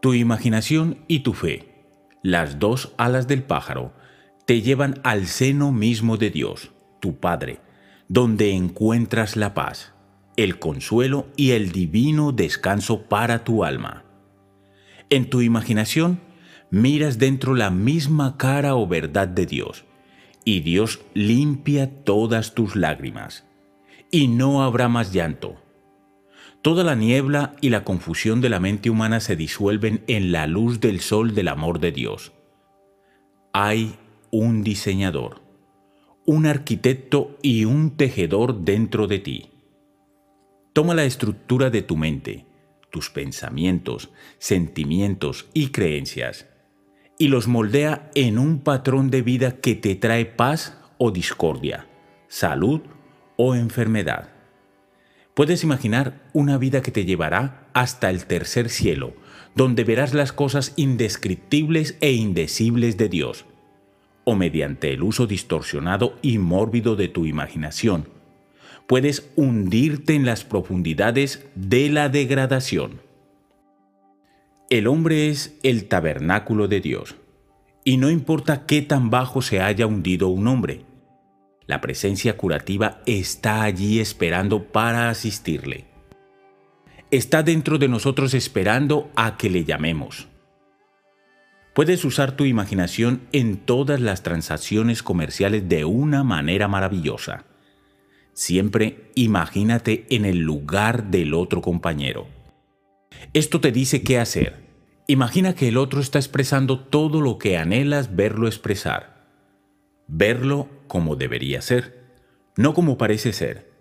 tu 0.00 0.14
imaginación 0.14 0.98
y 1.08 1.20
tu 1.20 1.32
fe, 1.32 1.68
las 2.22 2.58
dos 2.58 2.94
alas 2.96 3.28
del 3.28 3.42
pájaro, 3.42 3.92
te 4.46 4.60
llevan 4.62 5.00
al 5.04 5.26
seno 5.26 5.72
mismo 5.72 6.16
de 6.16 6.30
Dios, 6.30 6.72
tu 7.00 7.18
Padre, 7.18 7.60
donde 8.08 8.52
encuentras 8.52 9.36
la 9.36 9.54
paz 9.54 9.92
el 10.36 10.58
consuelo 10.58 11.26
y 11.36 11.50
el 11.50 11.72
divino 11.72 12.32
descanso 12.32 13.02
para 13.02 13.44
tu 13.44 13.64
alma. 13.64 14.04
En 15.10 15.28
tu 15.28 15.42
imaginación 15.42 16.20
miras 16.70 17.18
dentro 17.18 17.54
la 17.54 17.70
misma 17.70 18.36
cara 18.38 18.74
o 18.74 18.86
verdad 18.86 19.28
de 19.28 19.46
Dios, 19.46 19.84
y 20.44 20.60
Dios 20.60 21.00
limpia 21.14 22.04
todas 22.04 22.54
tus 22.54 22.76
lágrimas, 22.76 23.46
y 24.10 24.28
no 24.28 24.62
habrá 24.62 24.88
más 24.88 25.12
llanto. 25.12 25.61
Toda 26.62 26.84
la 26.84 26.94
niebla 26.94 27.54
y 27.60 27.70
la 27.70 27.84
confusión 27.84 28.40
de 28.40 28.48
la 28.48 28.60
mente 28.60 28.88
humana 28.88 29.20
se 29.20 29.36
disuelven 29.36 30.04
en 30.06 30.32
la 30.32 30.46
luz 30.46 30.80
del 30.80 31.00
sol 31.00 31.34
del 31.34 31.48
amor 31.48 31.80
de 31.80 31.92
Dios. 31.92 32.32
Hay 33.52 33.96
un 34.30 34.62
diseñador, 34.62 35.42
un 36.24 36.46
arquitecto 36.46 37.36
y 37.42 37.64
un 37.64 37.96
tejedor 37.96 38.60
dentro 38.60 39.06
de 39.06 39.18
ti 39.18 39.52
Toma 40.72 40.94
la 40.94 41.04
estructura 41.04 41.68
de 41.68 41.82
tu 41.82 41.98
mente, 41.98 42.46
tus 42.90 43.10
pensamientos, 43.10 44.10
sentimientos 44.38 45.46
y 45.52 45.68
creencias 45.68 46.46
y 47.18 47.28
los 47.28 47.46
moldea 47.46 48.10
en 48.14 48.38
un 48.38 48.58
patrón 48.58 49.10
de 49.10 49.20
vida 49.20 49.60
que 49.60 49.74
te 49.74 49.94
trae 49.96 50.24
paz 50.24 50.78
o 50.96 51.10
discordia, 51.10 51.86
salud 52.28 52.80
o 53.36 53.54
enfermedad. 53.54 54.30
Puedes 55.34 55.64
imaginar 55.64 56.20
una 56.34 56.58
vida 56.58 56.82
que 56.82 56.90
te 56.90 57.04
llevará 57.04 57.68
hasta 57.72 58.10
el 58.10 58.26
tercer 58.26 58.68
cielo, 58.68 59.14
donde 59.54 59.84
verás 59.84 60.12
las 60.12 60.32
cosas 60.32 60.74
indescriptibles 60.76 61.96
e 62.00 62.12
indecibles 62.12 62.96
de 62.98 63.08
Dios, 63.08 63.46
o 64.24 64.34
mediante 64.34 64.92
el 64.92 65.02
uso 65.02 65.26
distorsionado 65.26 66.18
y 66.20 66.38
mórbido 66.38 66.96
de 66.96 67.08
tu 67.08 67.24
imaginación, 67.24 68.08
puedes 68.86 69.30
hundirte 69.36 70.14
en 70.14 70.26
las 70.26 70.44
profundidades 70.44 71.46
de 71.54 71.88
la 71.88 72.08
degradación. 72.10 73.00
El 74.68 74.86
hombre 74.86 75.28
es 75.28 75.58
el 75.62 75.86
tabernáculo 75.86 76.68
de 76.68 76.80
Dios, 76.80 77.16
y 77.84 77.96
no 77.96 78.10
importa 78.10 78.66
qué 78.66 78.82
tan 78.82 79.10
bajo 79.10 79.40
se 79.40 79.60
haya 79.60 79.86
hundido 79.86 80.28
un 80.28 80.46
hombre, 80.46 80.84
la 81.72 81.80
presencia 81.80 82.36
curativa 82.36 83.00
está 83.06 83.62
allí 83.62 83.98
esperando 83.98 84.64
para 84.64 85.08
asistirle. 85.08 85.86
Está 87.10 87.42
dentro 87.42 87.78
de 87.78 87.88
nosotros 87.88 88.34
esperando 88.34 89.10
a 89.16 89.38
que 89.38 89.48
le 89.48 89.64
llamemos. 89.64 90.28
Puedes 91.74 92.04
usar 92.04 92.32
tu 92.32 92.44
imaginación 92.44 93.22
en 93.32 93.56
todas 93.56 94.02
las 94.02 94.22
transacciones 94.22 95.02
comerciales 95.02 95.66
de 95.66 95.86
una 95.86 96.22
manera 96.24 96.68
maravillosa. 96.68 97.46
Siempre 98.34 99.10
imagínate 99.14 100.04
en 100.10 100.26
el 100.26 100.40
lugar 100.40 101.04
del 101.04 101.32
otro 101.32 101.62
compañero. 101.62 102.26
Esto 103.32 103.62
te 103.62 103.72
dice 103.72 104.02
qué 104.02 104.18
hacer. 104.18 104.56
Imagina 105.06 105.54
que 105.54 105.68
el 105.68 105.78
otro 105.78 106.02
está 106.02 106.18
expresando 106.18 106.80
todo 106.80 107.22
lo 107.22 107.38
que 107.38 107.56
anhelas 107.56 108.14
verlo 108.14 108.46
expresar. 108.46 109.24
Verlo 110.06 110.68
como 110.92 111.16
debería 111.16 111.62
ser, 111.62 112.04
no 112.54 112.74
como 112.74 112.98
parece 112.98 113.32
ser. 113.32 113.72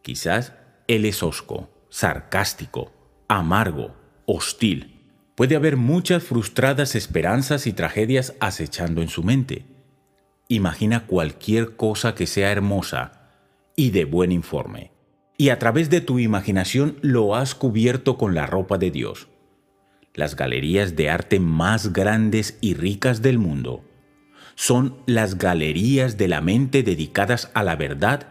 Quizás 0.00 0.54
él 0.88 1.04
es 1.04 1.22
hosco, 1.22 1.68
sarcástico, 1.90 2.94
amargo, 3.28 3.94
hostil. 4.24 5.04
Puede 5.34 5.54
haber 5.54 5.76
muchas 5.76 6.22
frustradas 6.22 6.94
esperanzas 6.94 7.66
y 7.66 7.74
tragedias 7.74 8.32
acechando 8.40 9.02
en 9.02 9.08
su 9.08 9.22
mente. 9.22 9.66
Imagina 10.48 11.06
cualquier 11.06 11.76
cosa 11.76 12.14
que 12.14 12.26
sea 12.26 12.50
hermosa, 12.50 13.28
y 13.76 13.90
de 13.90 14.06
buen 14.06 14.32
informe. 14.32 14.92
Y 15.36 15.50
a 15.50 15.58
través 15.58 15.90
de 15.90 16.00
tu 16.00 16.18
imaginación 16.18 16.96
lo 17.02 17.36
has 17.36 17.54
cubierto 17.54 18.16
con 18.16 18.34
la 18.34 18.46
ropa 18.46 18.78
de 18.78 18.90
Dios. 18.90 19.28
Las 20.14 20.36
galerías 20.36 20.96
de 20.96 21.10
arte 21.10 21.38
más 21.38 21.92
grandes 21.92 22.56
y 22.62 22.72
ricas 22.72 23.20
del 23.20 23.38
mundo 23.38 23.84
son 24.60 24.98
las 25.06 25.38
galerías 25.38 26.18
de 26.18 26.28
la 26.28 26.42
mente 26.42 26.82
dedicadas 26.82 27.50
a 27.54 27.64
la 27.64 27.76
verdad 27.76 28.28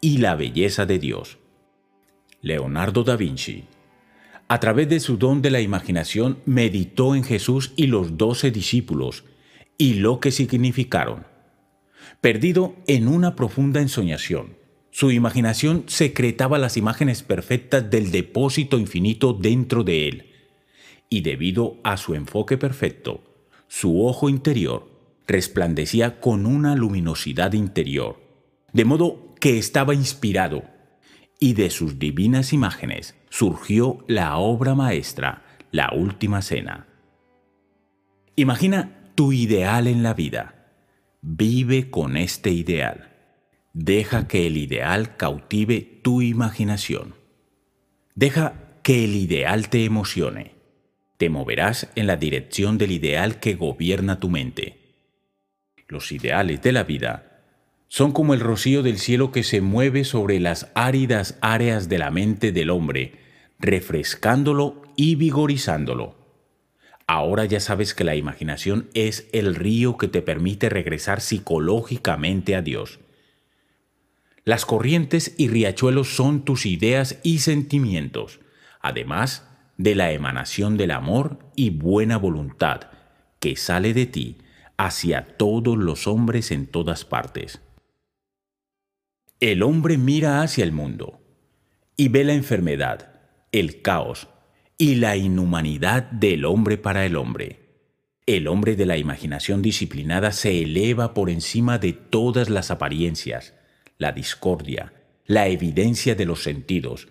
y 0.00 0.18
la 0.18 0.34
belleza 0.34 0.86
de 0.86 0.98
Dios. 0.98 1.38
Leonardo 2.42 3.04
da 3.04 3.14
Vinci, 3.14 3.62
a 4.48 4.58
través 4.58 4.88
de 4.88 4.98
su 4.98 5.18
don 5.18 5.40
de 5.40 5.52
la 5.52 5.60
imaginación, 5.60 6.40
meditó 6.46 7.14
en 7.14 7.22
Jesús 7.22 7.74
y 7.76 7.86
los 7.86 8.18
doce 8.18 8.50
discípulos 8.50 9.22
y 9.78 9.94
lo 9.94 10.18
que 10.18 10.32
significaron. 10.32 11.28
Perdido 12.20 12.74
en 12.88 13.06
una 13.06 13.36
profunda 13.36 13.80
ensoñación, 13.80 14.56
su 14.90 15.12
imaginación 15.12 15.84
secretaba 15.86 16.58
las 16.58 16.76
imágenes 16.76 17.22
perfectas 17.22 17.88
del 17.88 18.10
depósito 18.10 18.80
infinito 18.80 19.32
dentro 19.32 19.84
de 19.84 20.08
él, 20.08 20.32
y 21.08 21.20
debido 21.20 21.76
a 21.84 21.98
su 21.98 22.16
enfoque 22.16 22.58
perfecto, 22.58 23.22
su 23.68 24.04
ojo 24.04 24.28
interior 24.28 24.97
resplandecía 25.28 26.18
con 26.18 26.46
una 26.46 26.74
luminosidad 26.74 27.52
interior, 27.52 28.20
de 28.72 28.84
modo 28.84 29.34
que 29.38 29.58
estaba 29.58 29.94
inspirado, 29.94 30.64
y 31.38 31.52
de 31.52 31.70
sus 31.70 31.98
divinas 31.98 32.52
imágenes 32.52 33.14
surgió 33.28 34.04
la 34.08 34.38
obra 34.38 34.74
maestra, 34.74 35.44
la 35.70 35.92
última 35.94 36.42
cena. 36.42 36.88
Imagina 38.34 39.12
tu 39.14 39.32
ideal 39.32 39.86
en 39.86 40.02
la 40.02 40.14
vida. 40.14 40.72
Vive 41.20 41.90
con 41.90 42.16
este 42.16 42.50
ideal. 42.50 43.16
Deja 43.72 44.26
que 44.26 44.46
el 44.46 44.56
ideal 44.56 45.16
cautive 45.16 46.00
tu 46.02 46.22
imaginación. 46.22 47.14
Deja 48.14 48.80
que 48.82 49.04
el 49.04 49.14
ideal 49.14 49.68
te 49.68 49.84
emocione. 49.84 50.54
Te 51.18 51.28
moverás 51.28 51.90
en 51.96 52.06
la 52.06 52.16
dirección 52.16 52.78
del 52.78 52.92
ideal 52.92 53.40
que 53.40 53.54
gobierna 53.54 54.20
tu 54.20 54.30
mente. 54.30 54.77
Los 55.88 56.12
ideales 56.12 56.62
de 56.62 56.72
la 56.72 56.84
vida 56.84 57.42
son 57.88 58.12
como 58.12 58.34
el 58.34 58.40
rocío 58.40 58.82
del 58.82 58.98
cielo 58.98 59.32
que 59.32 59.42
se 59.42 59.60
mueve 59.60 60.04
sobre 60.04 60.38
las 60.38 60.70
áridas 60.74 61.38
áreas 61.40 61.88
de 61.88 61.98
la 61.98 62.10
mente 62.10 62.52
del 62.52 62.70
hombre, 62.70 63.12
refrescándolo 63.58 64.82
y 64.94 65.14
vigorizándolo. 65.14 66.16
Ahora 67.06 67.46
ya 67.46 67.60
sabes 67.60 67.94
que 67.94 68.04
la 68.04 68.14
imaginación 68.14 68.90
es 68.92 69.28
el 69.32 69.54
río 69.54 69.96
que 69.96 70.08
te 70.08 70.20
permite 70.20 70.68
regresar 70.68 71.22
psicológicamente 71.22 72.54
a 72.54 72.62
Dios 72.62 73.00
las 74.48 74.64
corrientes 74.64 75.34
y 75.36 75.48
riachuelos 75.48 76.16
son 76.16 76.42
tus 76.42 76.64
ideas 76.64 77.18
y 77.22 77.40
sentimientos, 77.40 78.40
además 78.80 79.46
de 79.76 79.94
la 79.94 80.10
emanación 80.12 80.78
del 80.78 80.92
amor 80.92 81.38
y 81.54 81.68
buena 81.68 82.16
voluntad 82.16 82.84
que 83.40 83.56
sale 83.56 83.92
de 83.92 84.06
ti 84.06 84.38
hacia 84.78 85.36
todos 85.36 85.76
los 85.76 86.06
hombres 86.06 86.50
en 86.50 86.66
todas 86.66 87.04
partes. 87.04 87.60
El 89.40 89.62
hombre 89.62 89.98
mira 89.98 90.40
hacia 90.40 90.64
el 90.64 90.72
mundo 90.72 91.20
y 91.96 92.08
ve 92.08 92.24
la 92.24 92.32
enfermedad, 92.32 93.20
el 93.52 93.82
caos 93.82 94.28
y 94.78 94.94
la 94.94 95.16
inhumanidad 95.16 96.04
del 96.04 96.44
hombre 96.44 96.78
para 96.78 97.04
el 97.04 97.16
hombre. 97.16 97.68
El 98.26 98.46
hombre 98.46 98.76
de 98.76 98.86
la 98.86 98.96
imaginación 98.96 99.62
disciplinada 99.62 100.32
se 100.32 100.62
eleva 100.62 101.12
por 101.12 101.30
encima 101.30 101.78
de 101.78 101.92
todas 101.92 102.48
las 102.48 102.70
apariencias, 102.70 103.54
la 103.96 104.12
discordia, 104.12 104.92
la 105.26 105.48
evidencia 105.48 106.14
de 106.14 106.24
los 106.24 106.42
sentidos, 106.42 107.08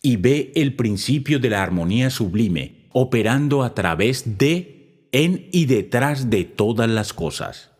y 0.00 0.16
ve 0.16 0.52
el 0.54 0.74
principio 0.74 1.38
de 1.38 1.50
la 1.50 1.62
armonía 1.62 2.10
sublime 2.10 2.88
operando 2.92 3.62
a 3.62 3.74
través 3.74 4.38
de, 4.38 4.83
en 5.14 5.48
y 5.52 5.66
detrás 5.66 6.28
de 6.28 6.42
todas 6.42 6.90
las 6.90 7.12
cosas. 7.12 7.70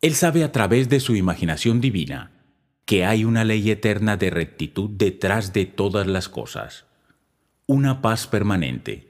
Él 0.00 0.14
sabe 0.14 0.44
a 0.44 0.52
través 0.52 0.88
de 0.88 1.00
su 1.00 1.16
imaginación 1.16 1.80
divina 1.80 2.30
que 2.84 3.04
hay 3.04 3.24
una 3.24 3.44
ley 3.44 3.72
eterna 3.72 4.16
de 4.16 4.30
rectitud 4.30 4.88
detrás 4.88 5.52
de 5.52 5.66
todas 5.66 6.06
las 6.06 6.28
cosas, 6.28 6.86
una 7.66 8.02
paz 8.02 8.28
permanente, 8.28 9.08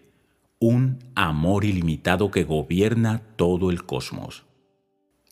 un 0.58 1.00
amor 1.14 1.66
ilimitado 1.66 2.30
que 2.30 2.44
gobierna 2.44 3.20
todo 3.36 3.70
el 3.70 3.84
cosmos. 3.84 4.46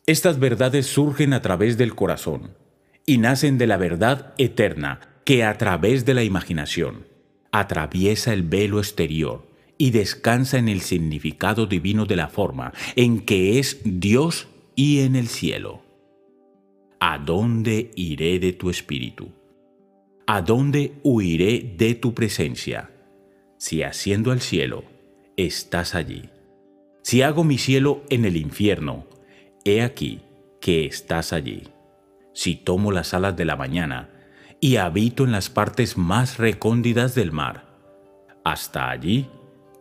Estas 0.04 0.38
verdades 0.38 0.84
surgen 0.86 1.32
a 1.32 1.40
través 1.40 1.78
del 1.78 1.94
corazón 1.94 2.58
y 3.06 3.16
nacen 3.16 3.56
de 3.56 3.66
la 3.66 3.78
verdad 3.78 4.34
eterna 4.36 5.00
que 5.24 5.44
a 5.44 5.56
través 5.56 6.04
de 6.04 6.12
la 6.12 6.24
imaginación 6.24 7.06
atraviesa 7.52 8.34
el 8.34 8.42
velo 8.42 8.80
exterior 8.80 9.53
y 9.78 9.90
descansa 9.90 10.58
en 10.58 10.68
el 10.68 10.80
significado 10.80 11.66
divino 11.66 12.06
de 12.06 12.16
la 12.16 12.28
forma 12.28 12.72
en 12.96 13.20
que 13.20 13.58
es 13.58 13.80
Dios 13.84 14.48
y 14.76 15.00
en 15.00 15.16
el 15.16 15.28
cielo. 15.28 15.82
¿A 17.00 17.18
dónde 17.18 17.90
iré 17.96 18.38
de 18.38 18.52
tu 18.52 18.70
espíritu? 18.70 19.30
¿A 20.26 20.40
dónde 20.40 20.94
huiré 21.02 21.74
de 21.76 21.94
tu 21.94 22.14
presencia? 22.14 22.90
Si 23.58 23.82
asciendo 23.82 24.30
al 24.30 24.40
cielo, 24.40 24.84
estás 25.36 25.94
allí. 25.94 26.30
Si 27.02 27.20
hago 27.20 27.44
mi 27.44 27.58
cielo 27.58 28.02
en 28.08 28.24
el 28.24 28.36
infierno, 28.36 29.06
he 29.64 29.82
aquí 29.82 30.22
que 30.60 30.86
estás 30.86 31.34
allí. 31.34 31.64
Si 32.32 32.56
tomo 32.56 32.90
las 32.90 33.12
alas 33.12 33.36
de 33.36 33.44
la 33.44 33.56
mañana 33.56 34.08
y 34.60 34.76
habito 34.76 35.24
en 35.24 35.32
las 35.32 35.50
partes 35.50 35.98
más 35.98 36.38
recóndidas 36.38 37.14
del 37.14 37.32
mar, 37.32 37.66
hasta 38.44 38.88
allí 38.88 39.28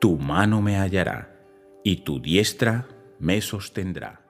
tu 0.04 0.18
mano 0.18 0.62
me 0.62 0.76
hallará 0.76 1.34
y 1.82 2.04
tu 2.04 2.20
diestra 2.20 2.90
me 3.20 3.40
sostendrá. 3.40 4.23